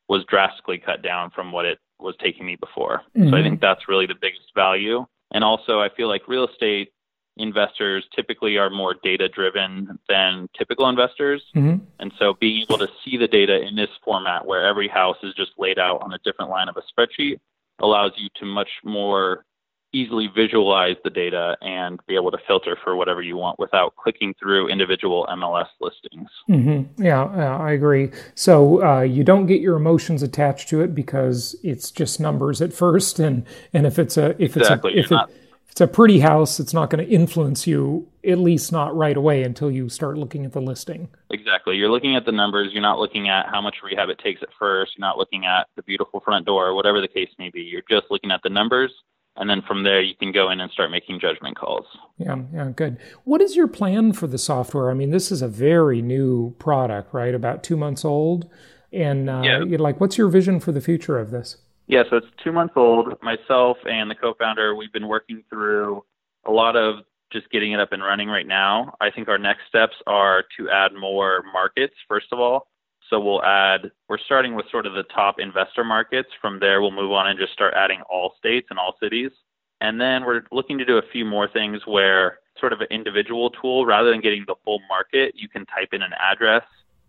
was 0.09 0.23
drastically 0.29 0.77
cut 0.77 1.01
down 1.01 1.31
from 1.31 1.51
what 1.51 1.65
it 1.65 1.79
was 1.99 2.15
taking 2.21 2.45
me 2.45 2.55
before. 2.55 3.01
Mm-hmm. 3.17 3.29
So 3.29 3.37
I 3.37 3.41
think 3.41 3.61
that's 3.61 3.87
really 3.87 4.05
the 4.05 4.15
biggest 4.19 4.51
value. 4.53 5.05
And 5.31 5.43
also, 5.43 5.79
I 5.79 5.89
feel 5.95 6.07
like 6.07 6.27
real 6.27 6.47
estate 6.47 6.89
investors 7.37 8.05
typically 8.15 8.57
are 8.57 8.69
more 8.69 8.95
data 9.03 9.27
driven 9.27 9.99
than 10.07 10.49
typical 10.57 10.87
investors. 10.87 11.43
Mm-hmm. 11.55 11.83
And 11.99 12.11
so 12.17 12.33
being 12.39 12.61
able 12.61 12.77
to 12.77 12.87
see 13.03 13.17
the 13.17 13.27
data 13.27 13.61
in 13.61 13.75
this 13.75 13.89
format 14.03 14.45
where 14.45 14.65
every 14.65 14.87
house 14.87 15.17
is 15.23 15.33
just 15.35 15.51
laid 15.57 15.77
out 15.77 16.01
on 16.01 16.13
a 16.13 16.19
different 16.23 16.49
line 16.49 16.69
of 16.69 16.77
a 16.77 16.81
spreadsheet 16.81 17.39
allows 17.79 18.13
you 18.17 18.29
to 18.39 18.45
much 18.45 18.69
more 18.83 19.43
easily 19.95 20.27
visualize 20.35 20.97
the 21.03 21.09
data 21.09 21.55
and 21.61 21.99
be 22.05 22.15
able 22.15 22.29
to 22.29 22.37
filter 22.45 22.77
for 22.83 22.95
whatever 22.97 23.21
you 23.21 23.37
want 23.37 23.57
without 23.57 23.95
clicking 23.95 24.33
through 24.37 24.67
individual 24.67 25.25
MLS 25.31 25.67
listings. 25.79 26.27
Mm-hmm. 26.49 27.01
Yeah, 27.01 27.33
yeah, 27.35 27.57
I 27.57 27.71
agree. 27.71 28.11
So 28.35 28.83
uh, 28.83 29.01
you 29.01 29.23
don't 29.23 29.45
get 29.45 29.61
your 29.61 29.77
emotions 29.77 30.21
attached 30.21 30.67
to 30.69 30.81
it 30.81 30.93
because 30.93 31.55
it's 31.63 31.91
just 31.91 32.19
numbers 32.19 32.61
at 32.61 32.73
first, 32.73 33.19
and 33.19 33.45
and 33.73 33.85
if 33.87 33.97
it's 33.97 34.17
a 34.17 34.31
if 34.31 34.57
it's 34.57 34.67
exactly. 34.67 34.97
a, 34.97 34.99
if 34.99 35.11
it, 35.11 35.19
it's 35.75 35.81
a 35.81 35.87
pretty 35.87 36.21
house, 36.21 36.57
it's 36.57 36.73
not 36.73 36.89
going 36.89 37.05
to 37.05 37.13
influence 37.13 37.67
you, 37.67 38.07
at 38.25 38.39
least 38.39 38.71
not 38.71 38.95
right 38.95 39.17
away 39.17 39.43
until 39.43 39.69
you 39.69 39.89
start 39.89 40.17
looking 40.17 40.45
at 40.45 40.53
the 40.53 40.61
listing. 40.61 41.09
Exactly. 41.31 41.75
You're 41.75 41.91
looking 41.91 42.15
at 42.15 42.25
the 42.25 42.31
numbers. 42.31 42.69
You're 42.71 42.81
not 42.81 42.97
looking 42.97 43.27
at 43.27 43.47
how 43.47 43.59
much 43.59 43.75
rehab 43.83 44.07
it 44.07 44.17
takes 44.19 44.41
at 44.41 44.47
first. 44.57 44.93
You're 44.95 45.05
not 45.05 45.17
looking 45.17 45.45
at 45.45 45.67
the 45.75 45.83
beautiful 45.83 46.21
front 46.21 46.45
door, 46.45 46.73
whatever 46.75 47.01
the 47.01 47.09
case 47.09 47.27
may 47.37 47.49
be. 47.49 47.59
You're 47.59 47.83
just 47.89 48.05
looking 48.09 48.31
at 48.31 48.39
the 48.41 48.49
numbers. 48.49 48.89
And 49.35 49.49
then 49.49 49.61
from 49.67 49.83
there, 49.83 50.01
you 50.01 50.15
can 50.15 50.31
go 50.31 50.49
in 50.49 50.61
and 50.61 50.71
start 50.71 50.91
making 50.91 51.19
judgment 51.19 51.57
calls. 51.57 51.85
Yeah, 52.17 52.37
yeah, 52.53 52.69
good. 52.73 52.97
What 53.25 53.41
is 53.41 53.57
your 53.57 53.67
plan 53.67 54.13
for 54.13 54.27
the 54.27 54.37
software? 54.37 54.89
I 54.89 54.93
mean, 54.93 55.11
this 55.11 55.29
is 55.29 55.41
a 55.41 55.49
very 55.49 56.01
new 56.01 56.51
product, 56.51 57.13
right? 57.13 57.35
About 57.35 57.63
two 57.63 57.75
months 57.75 58.05
old. 58.05 58.49
And 58.93 59.29
uh, 59.29 59.41
yeah. 59.43 59.77
like, 59.77 59.99
what's 59.99 60.17
your 60.17 60.29
vision 60.29 60.61
for 60.61 60.71
the 60.71 60.79
future 60.79 61.19
of 61.19 61.31
this? 61.31 61.57
Yeah, 61.87 62.03
so 62.09 62.17
it's 62.17 62.27
two 62.43 62.51
months 62.51 62.73
old. 62.75 63.13
Myself 63.21 63.77
and 63.85 64.09
the 64.09 64.15
co-founder, 64.15 64.75
we've 64.75 64.91
been 64.91 65.07
working 65.07 65.43
through 65.49 66.03
a 66.45 66.51
lot 66.51 66.75
of 66.75 67.05
just 67.31 67.49
getting 67.51 67.73
it 67.73 67.79
up 67.79 67.91
and 67.91 68.01
running 68.01 68.27
right 68.27 68.47
now. 68.47 68.95
I 69.01 69.11
think 69.11 69.27
our 69.27 69.37
next 69.37 69.67
steps 69.67 69.95
are 70.07 70.43
to 70.57 70.69
add 70.69 70.93
more 70.93 71.43
markets, 71.53 71.93
first 72.07 72.27
of 72.31 72.39
all. 72.39 72.67
So 73.09 73.19
we'll 73.19 73.43
add, 73.43 73.91
we're 74.09 74.17
starting 74.17 74.55
with 74.55 74.65
sort 74.71 74.87
of 74.87 74.93
the 74.93 75.03
top 75.03 75.35
investor 75.39 75.83
markets. 75.83 76.29
From 76.41 76.59
there, 76.59 76.81
we'll 76.81 76.91
move 76.91 77.11
on 77.11 77.27
and 77.27 77.37
just 77.37 77.53
start 77.53 77.75
adding 77.75 78.01
all 78.09 78.33
states 78.39 78.67
and 78.71 78.79
all 78.79 78.95
cities. 79.01 79.29
And 79.81 80.01
then 80.01 80.25
we're 80.25 80.41
looking 80.51 80.79
to 80.79 80.85
do 80.85 80.97
a 80.97 81.03
few 81.11 81.23
more 81.23 81.47
things 81.47 81.81
where 81.85 82.39
sort 82.59 82.73
of 82.73 82.81
an 82.81 82.87
individual 82.89 83.51
tool, 83.51 83.85
rather 83.85 84.09
than 84.09 84.21
getting 84.21 84.43
the 84.47 84.55
full 84.63 84.79
market, 84.89 85.33
you 85.35 85.47
can 85.49 85.65
type 85.67 85.89
in 85.91 86.01
an 86.01 86.13
address 86.13 86.63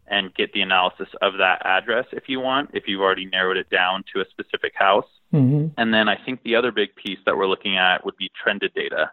and 0.08 0.34
get 0.34 0.52
the 0.52 0.60
analysis 0.60 1.08
of 1.22 1.34
that 1.38 1.64
address 1.64 2.06
if 2.12 2.24
you 2.28 2.40
want, 2.40 2.70
if 2.72 2.84
you've 2.86 3.00
already 3.00 3.26
narrowed 3.26 3.56
it 3.56 3.68
down 3.70 4.04
to 4.12 4.20
a 4.20 4.24
specific 4.30 4.72
house. 4.74 5.06
Mm-hmm. 5.32 5.68
And 5.76 5.92
then 5.92 6.08
I 6.08 6.16
think 6.24 6.42
the 6.42 6.54
other 6.54 6.70
big 6.70 6.94
piece 6.94 7.18
that 7.26 7.36
we're 7.36 7.48
looking 7.48 7.76
at 7.76 8.04
would 8.04 8.16
be 8.16 8.30
trended 8.42 8.72
data. 8.74 9.10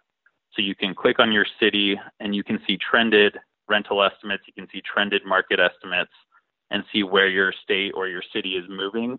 So 0.55 0.61
you 0.61 0.75
can 0.75 0.93
click 0.93 1.19
on 1.19 1.31
your 1.31 1.45
city 1.59 1.99
and 2.19 2.35
you 2.35 2.43
can 2.43 2.59
see 2.67 2.77
trended 2.77 3.37
rental 3.67 4.03
estimates, 4.03 4.43
you 4.45 4.53
can 4.53 4.67
see 4.71 4.81
trended 4.81 5.23
market 5.25 5.59
estimates, 5.59 6.11
and 6.69 6.83
see 6.91 7.03
where 7.03 7.27
your 7.27 7.53
state 7.63 7.91
or 7.95 8.07
your 8.07 8.23
city 8.33 8.51
is 8.51 8.65
moving 8.69 9.17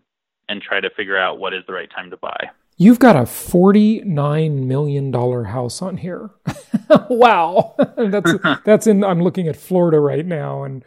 and 0.48 0.60
try 0.60 0.80
to 0.80 0.90
figure 0.90 1.16
out 1.16 1.38
what 1.38 1.54
is 1.54 1.62
the 1.66 1.72
right 1.72 1.90
time 1.90 2.10
to 2.10 2.16
buy. 2.16 2.50
You've 2.76 2.98
got 2.98 3.14
a 3.14 3.20
$49 3.20 4.64
million 4.64 5.12
house 5.12 5.80
on 5.80 5.96
here. 5.96 6.30
wow. 7.08 7.74
that's 7.96 8.32
that's 8.64 8.86
in 8.86 9.04
I'm 9.04 9.22
looking 9.22 9.46
at 9.46 9.56
Florida 9.56 10.00
right 10.00 10.26
now 10.26 10.64
and 10.64 10.84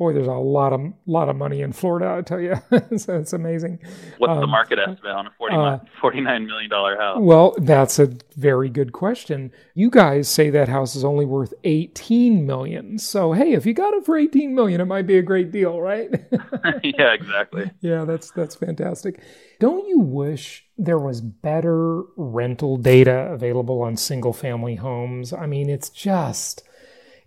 boy, 0.00 0.14
there's 0.14 0.26
a 0.26 0.32
lot 0.32 0.72
of 0.72 0.80
lot 1.04 1.28
of 1.28 1.36
money 1.36 1.60
in 1.60 1.72
Florida. 1.72 2.16
I 2.16 2.22
tell 2.22 2.40
you, 2.40 2.54
it's, 2.70 3.06
it's, 3.06 3.34
amazing. 3.34 3.80
What's 4.16 4.30
um, 4.30 4.40
the 4.40 4.46
market 4.46 4.78
estimate 4.78 5.12
on 5.12 5.26
a 5.26 5.30
40, 5.36 5.54
uh, 5.54 5.78
49 6.00 6.46
million 6.46 6.70
dollar 6.70 6.96
house? 6.96 7.18
Well, 7.20 7.54
that's 7.58 7.98
a 7.98 8.10
very 8.34 8.70
good 8.70 8.92
question. 8.92 9.52
You 9.74 9.90
guys 9.90 10.26
say 10.26 10.48
that 10.50 10.70
house 10.70 10.96
is 10.96 11.04
only 11.04 11.26
worth 11.26 11.52
18 11.64 12.46
million. 12.46 12.98
So 12.98 13.34
hey, 13.34 13.52
if 13.52 13.66
you 13.66 13.74
got 13.74 13.92
it 13.92 14.06
for 14.06 14.16
18 14.16 14.54
million, 14.54 14.80
it 14.80 14.86
might 14.86 15.06
be 15.06 15.18
a 15.18 15.22
great 15.22 15.52
deal, 15.52 15.78
right? 15.78 16.08
yeah, 16.82 17.12
exactly. 17.12 17.70
yeah, 17.82 18.06
that's 18.06 18.30
that's 18.30 18.54
fantastic. 18.54 19.20
Don't 19.60 19.86
you 19.86 20.00
wish 20.00 20.64
there 20.78 20.98
was 20.98 21.20
better 21.20 22.04
rental 22.16 22.78
data 22.78 23.28
available 23.30 23.82
on 23.82 23.98
single 23.98 24.32
family 24.32 24.76
homes? 24.76 25.34
I 25.34 25.44
mean, 25.44 25.68
it's 25.68 25.90
just 25.90 26.62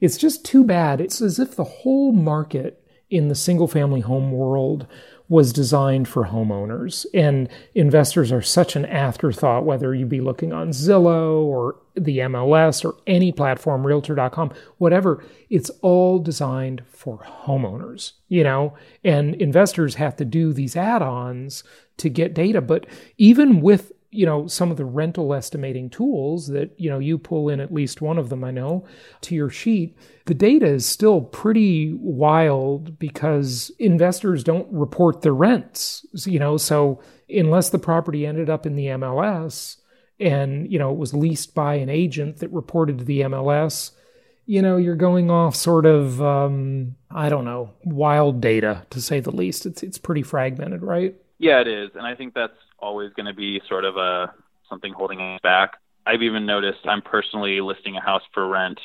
it's 0.04 0.18
just 0.18 0.44
too 0.44 0.66
bad. 0.66 1.00
It's 1.00 1.22
as 1.22 1.40
if 1.40 1.56
the 1.56 1.64
whole 1.64 2.12
market 2.12 2.86
in 3.10 3.30
the 3.30 3.36
single 3.36 3.70
family 3.70 4.02
home 4.02 4.34
world 4.34 4.86
was 5.30 5.54
designed 5.54 6.10
for 6.10 6.26
homeowners. 6.26 7.06
And 7.14 7.48
investors 7.74 8.30
are 8.30 8.42
such 8.42 8.76
an 8.76 8.86
afterthought, 8.86 9.64
whether 9.64 9.96
you 9.96 10.06
be 10.06 10.20
looking 10.20 10.52
on 10.52 10.72
Zillow 10.72 11.44
or 11.44 11.78
the 11.96 12.18
MLS 12.18 12.84
or 12.84 12.98
any 13.08 13.32
platform, 13.32 13.88
realtor.com, 13.88 14.52
whatever. 14.78 15.24
It's 15.50 15.70
all 15.82 16.20
designed 16.20 16.84
for 16.86 17.20
homeowners, 17.46 18.12
you 18.28 18.44
know, 18.44 18.74
and 19.06 19.36
investors 19.36 19.96
have 19.96 20.18
to 20.18 20.26
do 20.26 20.52
these 20.52 20.76
add 20.76 21.02
ons 21.02 21.64
to 21.96 22.10
get 22.10 22.34
data. 22.34 22.60
But 22.60 22.88
even 23.18 23.62
with 23.62 23.94
you 24.14 24.26
know 24.26 24.48
some 24.48 24.72
of 24.72 24.78
the 24.78 24.86
rental 24.86 25.34
estimating 25.34 25.90
tools 25.90 26.48
that 26.48 26.72
you 26.78 26.90
know 26.90 27.00
you 27.00 27.18
pull 27.18 27.50
in 27.50 27.60
at 27.60 27.74
least 27.74 28.02
one 28.02 28.18
of 28.18 28.30
them 28.30 28.44
i 28.44 28.52
know 28.52 28.86
to 29.22 29.36
your 29.36 29.50
sheet 29.50 29.98
the 30.26 30.34
data 30.34 30.66
is 30.66 30.86
still 30.86 31.22
pretty 31.22 31.94
wild 32.00 32.98
because 33.00 33.72
investors 33.80 34.44
don't 34.44 34.72
report 34.72 35.22
their 35.22 35.34
rents 35.34 36.06
you 36.26 36.40
know 36.40 36.58
so 36.58 37.02
unless 37.30 37.70
the 37.70 37.80
property 37.80 38.26
ended 38.26 38.50
up 38.50 38.66
in 38.66 38.76
the 38.76 38.88
MLS 38.88 39.78
and 40.20 40.72
you 40.72 40.80
know 40.80 40.92
it 40.92 40.98
was 40.98 41.14
leased 41.14 41.56
by 41.56 41.76
an 41.76 41.90
agent 41.90 42.38
that 42.38 42.52
reported 42.52 43.00
to 43.00 43.04
the 43.04 43.22
MLS 43.22 43.92
you 44.46 44.62
know 44.62 44.78
you're 44.78 44.96
going 44.96 45.32
off 45.32 45.56
sort 45.56 45.86
of 45.86 46.22
um, 46.22 46.96
I 47.10 47.30
don't 47.30 47.46
know 47.46 47.72
wild 47.84 48.42
data 48.42 48.86
to 48.92 49.02
say 49.02 49.20
the 49.20 49.32
least. 49.32 49.66
It's 49.66 49.84
it's 49.84 49.98
pretty 49.98 50.24
fragmented 50.24 50.82
right? 50.82 51.16
Yeah 51.40 51.62
it 51.62 51.68
is. 51.68 51.92
And 51.96 52.06
I 52.06 52.16
think 52.16 52.34
that's 52.34 52.58
always 52.84 53.12
going 53.14 53.26
to 53.26 53.34
be 53.34 53.62
sort 53.68 53.86
of 53.86 53.96
a 53.98 54.34
something 54.70 54.94
holding 54.94 55.22
us 55.22 55.40
back. 55.42 55.78
I've 56.06 56.22
even 56.22 56.46
noticed 56.46 56.80
I'm 56.86 57.02
personally 57.02 57.62
listing 57.62 57.96
a 57.96 58.02
house 58.02 58.24
for 58.34 58.48
rent 58.48 58.80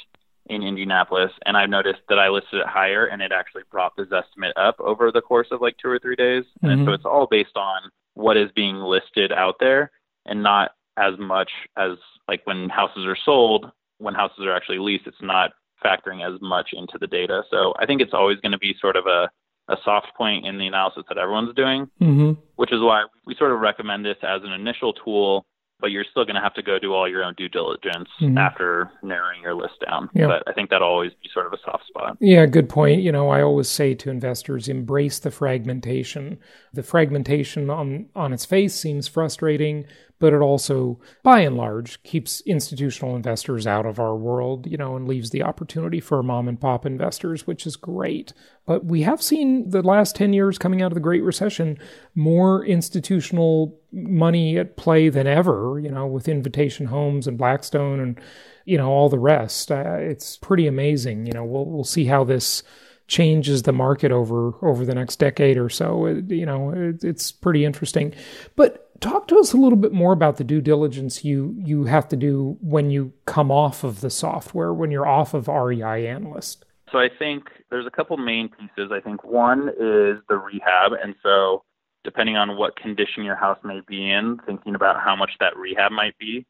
in 0.47 0.63
Indianapolis, 0.63 1.33
and 1.45 1.57
I've 1.57 1.69
noticed 1.69 2.01
that 2.09 2.19
I 2.19 2.29
listed 2.29 2.61
it 2.61 2.67
higher, 2.67 3.07
and 3.07 3.21
it 3.21 3.33
actually 3.33 3.65
brought 3.71 3.93
his 3.99 4.13
estimate 4.13 4.57
up 4.57 4.77
over 4.81 5.11
the 5.11 5.21
course 5.21 5.49
of 5.51 5.61
like 5.61 5.77
two 5.83 5.91
or 5.91 5.99
three 5.99 6.17
days. 6.17 6.45
Mm-hmm. 6.63 6.69
And 6.69 6.87
so 6.87 6.93
it's 6.93 7.05
all 7.05 7.27
based 7.31 7.57
on 7.57 7.91
what 8.15 8.37
is 8.37 8.51
being 8.55 8.77
listed 8.77 9.33
out 9.33 9.57
there, 9.61 9.91
and 10.27 10.43
not 10.43 10.71
as 10.97 11.15
much 11.19 11.51
as 11.77 11.93
like 12.29 12.47
when 12.47 12.69
houses 12.69 13.05
are 13.05 13.19
sold. 13.25 13.71
When 13.99 14.15
houses 14.15 14.45
are 14.47 14.55
actually 14.55 14.79
leased, 14.79 15.09
it's 15.09 15.17
not 15.21 15.51
factoring 15.85 16.25
as 16.25 16.41
much 16.41 16.71
into 16.73 16.99
the 17.01 17.07
data. 17.07 17.43
So 17.51 17.75
I 17.79 17.87
think 17.87 18.01
it's 18.01 18.15
always 18.15 18.39
going 18.39 18.53
to 18.53 18.59
be 18.59 18.77
sort 18.81 18.97
of 18.97 19.07
a 19.07 19.29
a 19.69 19.77
soft 19.85 20.09
point 20.17 20.47
in 20.47 20.59
the 20.59 20.67
analysis 20.67 21.05
that 21.09 21.19
everyone's 21.19 21.55
doing, 21.55 21.91
mm-hmm. 22.01 22.41
which 22.57 22.73
is 22.73 22.81
why 22.81 23.05
we 23.27 23.35
sort 23.39 23.53
of 23.53 23.61
recommend 23.61 24.05
this 24.05 24.17
as 24.23 24.43
an 24.45 24.53
initial 24.53 24.93
tool 24.93 25.45
but 25.81 25.91
you're 25.91 26.05
still 26.11 26.25
going 26.25 26.35
to 26.35 26.41
have 26.41 26.55
to 26.55 26.63
go 26.63 26.79
do 26.79 26.93
all 26.93 27.09
your 27.09 27.23
own 27.23 27.35
due 27.37 27.49
diligence 27.49 28.09
mm-hmm. 28.21 28.37
after 28.37 28.91
narrowing 29.03 29.41
your 29.43 29.55
list 29.55 29.75
down. 29.87 30.11
Yeah. 30.13 30.27
But 30.27 30.43
I 30.49 30.53
think 30.53 30.71
that'll 30.71 30.89
always 30.89 31.13
be 31.23 31.29
sort 31.33 31.47
of 31.47 31.53
a 31.53 31.59
soft 31.65 31.87
spot. 31.87 32.17
Yeah, 32.21 32.47
good 32.47 32.69
point. 32.69 33.03
You 33.03 33.13
know, 33.13 33.29
I 33.29 33.43
always 33.43 33.69
say 33.69 33.95
to 33.95 34.11
investors, 34.11 34.69
embrace 34.69 35.19
the 35.19 35.31
fragmentation. 35.31 36.39
The 36.73 36.83
fragmentation 36.83 37.71
on 37.71 38.09
on 38.15 38.33
its 38.33 38.45
face 38.45 38.75
seems 38.75 39.07
frustrating, 39.07 39.87
but 40.19 40.33
it 40.33 40.41
also, 40.41 40.99
by 41.23 41.41
and 41.41 41.57
large, 41.57 42.03
keeps 42.03 42.41
institutional 42.43 43.15
investors 43.15 43.67
out 43.67 43.87
of 43.87 44.01
our 44.01 44.17
world, 44.17 44.67
you 44.67 44.77
know, 44.77 44.97
and 44.97 45.07
leaves 45.07 45.31
the 45.31 45.43
opportunity 45.43 46.01
for 46.01 46.23
mom 46.23 46.49
and 46.49 46.61
pop 46.61 46.85
investors, 46.85 47.47
which 47.47 47.67
is 47.67 47.77
great. 47.77 48.33
But 48.67 48.85
we 48.85 49.03
have 49.03 49.23
seen 49.23 49.71
the 49.71 49.83
last 49.83 50.17
10 50.17 50.33
years 50.33 50.59
coming 50.59 50.83
out 50.83 50.91
of 50.91 50.95
the 50.95 51.01
Great 51.01 51.23
Recession 51.23 51.79
more 52.15 52.65
institutional 52.65 53.79
money 53.93 54.59
at 54.59 54.77
play 54.77 55.09
than 55.09 55.27
ever, 55.27 55.81
you 55.83 55.91
know, 55.91 56.07
with 56.07 56.29
Invitation 56.29 56.87
Homes 56.87 57.27
and 57.27 57.39
Blackstone 57.39 58.01
and, 58.01 58.21
you 58.65 58.77
know, 58.77 58.91
all 58.91 59.09
the 59.09 59.19
rest. 59.19 59.71
Uh, 59.71 59.97
it's 59.99 60.37
pretty 60.37 60.67
amazing. 60.67 61.27
You 61.27 61.33
know, 61.33 61.45
we'll, 61.45 61.65
we'll 61.65 61.85
see 61.85 62.07
how 62.07 62.25
this 62.25 62.63
changes 63.09 63.63
the 63.63 63.73
market 63.73 64.13
over 64.13 64.53
over 64.63 64.85
the 64.85 64.95
next 64.95 65.17
decade 65.17 65.57
or 65.57 65.69
so. 65.69 66.07
It, 66.07 66.31
you 66.31 66.47
know, 66.47 66.71
it, 66.71 67.03
it's 67.03 67.33
pretty 67.33 67.65
interesting. 67.65 68.15
But 68.55 69.01
talk 69.01 69.29
to 69.29 69.39
us 69.39 69.53
a 69.53 69.57
little 69.57 69.79
bit 69.79 69.93
more 69.93 70.13
about 70.13 70.37
the 70.37 70.45
due 70.45 70.61
diligence 70.61 71.25
you 71.25 71.57
you 71.59 71.85
have 71.85 72.07
to 72.09 72.17
do 72.17 72.57
when 72.61 72.91
you 72.91 73.13
come 73.27 73.51
off 73.51 73.83
of 73.83 74.01
the 74.01 74.11
software 74.11 74.73
when 74.73 74.91
you're 74.91 75.07
off 75.07 75.35
of 75.35 75.49
REI 75.49 76.07
Analyst. 76.07 76.65
So 76.93 76.99
I 76.99 77.09
think 77.19 77.45
there's 77.71 77.87
a 77.87 77.91
couple 77.91 78.17
main 78.17 78.49
pieces. 78.49 78.91
I 78.93 79.01
think 79.01 79.25
one 79.25 79.69
is 79.69 80.19
the 80.29 80.39
rehab, 80.39 80.93
and 80.93 81.15
so 81.23 81.65
depending 82.05 82.37
on 82.37 82.57
what 82.57 82.77
condition 82.77 83.25
your 83.25 83.37
house 83.37 83.59
may 83.63 83.81
be 83.87 84.11
in, 84.11 84.39
thinking 84.47 84.75
about 84.75 84.97
how 85.03 85.15
much 85.15 85.33
that 85.41 85.57
rehab 85.57 85.93
might 85.93 86.17
be. 86.19 86.47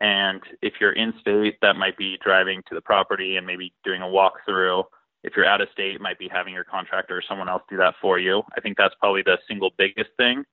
And 0.00 0.40
if 0.62 0.74
you're 0.80 0.92
in 0.92 1.12
state, 1.20 1.56
that 1.62 1.74
might 1.74 1.96
be 1.96 2.16
driving 2.22 2.62
to 2.68 2.74
the 2.74 2.80
property 2.80 3.36
and 3.36 3.46
maybe 3.46 3.72
doing 3.84 4.02
a 4.02 4.04
walkthrough. 4.04 4.84
If 5.22 5.36
you're 5.36 5.46
out 5.46 5.60
of 5.60 5.68
state, 5.72 5.94
it 5.94 6.00
might 6.00 6.18
be 6.18 6.28
having 6.28 6.54
your 6.54 6.64
contractor 6.64 7.16
or 7.16 7.22
someone 7.28 7.48
else 7.48 7.62
do 7.68 7.76
that 7.76 7.94
for 8.00 8.18
you. 8.18 8.42
I 8.56 8.60
think 8.60 8.76
that's 8.76 8.94
probably 9.00 9.22
the 9.22 9.38
single 9.46 9.70
biggest 9.76 10.10
thing. 10.16 10.44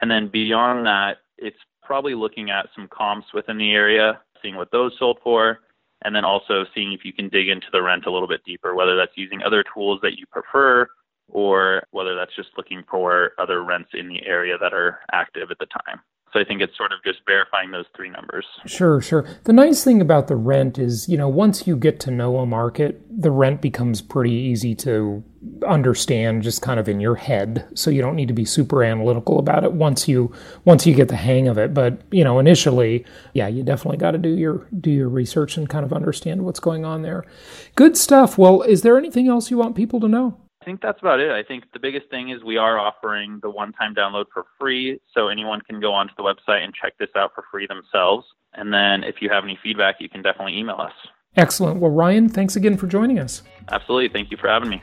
And 0.00 0.10
then 0.10 0.28
beyond 0.28 0.86
that, 0.86 1.18
it's 1.38 1.56
probably 1.82 2.14
looking 2.14 2.50
at 2.50 2.68
some 2.74 2.88
comps 2.88 3.32
within 3.34 3.58
the 3.58 3.72
area, 3.72 4.20
seeing 4.42 4.56
what 4.56 4.70
those 4.70 4.92
sold 4.98 5.18
for, 5.22 5.60
and 6.04 6.14
then 6.14 6.24
also 6.24 6.64
seeing 6.74 6.92
if 6.92 7.04
you 7.04 7.12
can 7.12 7.28
dig 7.28 7.48
into 7.48 7.66
the 7.72 7.82
rent 7.82 8.06
a 8.06 8.10
little 8.10 8.28
bit 8.28 8.44
deeper, 8.44 8.74
whether 8.74 8.96
that's 8.96 9.16
using 9.16 9.42
other 9.42 9.64
tools 9.74 9.98
that 10.02 10.18
you 10.18 10.26
prefer 10.26 10.86
or 11.28 11.82
whether 11.90 12.14
that's 12.14 12.34
just 12.36 12.50
looking 12.56 12.84
for 12.88 13.32
other 13.38 13.64
rents 13.64 13.90
in 13.94 14.08
the 14.08 14.24
area 14.24 14.56
that 14.58 14.72
are 14.72 15.00
active 15.12 15.50
at 15.50 15.58
the 15.58 15.66
time. 15.66 16.00
So 16.36 16.40
I 16.40 16.44
think 16.44 16.60
it's 16.60 16.76
sort 16.76 16.92
of 16.92 17.02
just 17.02 17.20
verifying 17.26 17.70
those 17.70 17.86
three 17.96 18.10
numbers. 18.10 18.44
Sure, 18.66 19.00
sure. 19.00 19.26
The 19.44 19.54
nice 19.54 19.82
thing 19.82 20.02
about 20.02 20.28
the 20.28 20.36
rent 20.36 20.78
is, 20.78 21.08
you 21.08 21.16
know, 21.16 21.30
once 21.30 21.66
you 21.66 21.78
get 21.78 21.98
to 22.00 22.10
know 22.10 22.36
a 22.36 22.44
market, 22.44 23.00
the 23.08 23.30
rent 23.30 23.62
becomes 23.62 24.02
pretty 24.02 24.32
easy 24.32 24.74
to 24.74 25.24
understand 25.66 26.42
just 26.42 26.60
kind 26.60 26.78
of 26.78 26.90
in 26.90 27.00
your 27.00 27.14
head. 27.14 27.66
So 27.74 27.88
you 27.88 28.02
don't 28.02 28.16
need 28.16 28.28
to 28.28 28.34
be 28.34 28.44
super 28.44 28.84
analytical 28.84 29.38
about 29.38 29.64
it 29.64 29.72
once 29.72 30.08
you 30.08 30.30
once 30.66 30.86
you 30.86 30.94
get 30.94 31.08
the 31.08 31.16
hang 31.16 31.48
of 31.48 31.56
it. 31.56 31.72
But, 31.72 32.02
you 32.10 32.22
know, 32.22 32.38
initially, 32.38 33.06
yeah, 33.32 33.48
you 33.48 33.62
definitely 33.62 33.96
got 33.96 34.10
to 34.10 34.18
do 34.18 34.28
your 34.28 34.66
do 34.78 34.90
your 34.90 35.08
research 35.08 35.56
and 35.56 35.70
kind 35.70 35.86
of 35.86 35.92
understand 35.94 36.42
what's 36.42 36.60
going 36.60 36.84
on 36.84 37.00
there. 37.00 37.24
Good 37.76 37.96
stuff. 37.96 38.36
Well, 38.36 38.60
is 38.60 38.82
there 38.82 38.98
anything 38.98 39.26
else 39.26 39.50
you 39.50 39.56
want 39.56 39.74
people 39.74 40.00
to 40.00 40.08
know? 40.08 40.38
Think 40.66 40.82
that's 40.82 41.00
about 41.00 41.20
it. 41.20 41.30
I 41.30 41.42
think 41.42 41.64
the 41.72 41.78
biggest 41.78 42.10
thing 42.10 42.30
is 42.30 42.42
we 42.44 42.58
are 42.58 42.78
offering 42.78 43.38
the 43.40 43.48
one 43.48 43.72
time 43.72 43.94
download 43.94 44.26
for 44.34 44.44
free. 44.60 45.00
So 45.14 45.28
anyone 45.28 45.60
can 45.62 45.80
go 45.80 45.94
onto 45.94 46.12
the 46.16 46.22
website 46.22 46.62
and 46.64 46.74
check 46.74 46.98
this 46.98 47.08
out 47.16 47.30
for 47.34 47.44
free 47.50 47.66
themselves. 47.66 48.26
And 48.52 48.74
then 48.74 49.04
if 49.04 49.22
you 49.22 49.30
have 49.30 49.44
any 49.44 49.58
feedback, 49.62 49.96
you 50.00 50.10
can 50.10 50.22
definitely 50.22 50.58
email 50.58 50.76
us. 50.76 50.92
Excellent. 51.36 51.80
Well, 51.80 51.92
Ryan, 51.92 52.28
thanks 52.28 52.56
again 52.56 52.76
for 52.76 52.86
joining 52.86 53.18
us. 53.18 53.42
Absolutely. 53.70 54.08
Thank 54.08 54.30
you 54.30 54.36
for 54.36 54.48
having 54.48 54.68
me. 54.68 54.82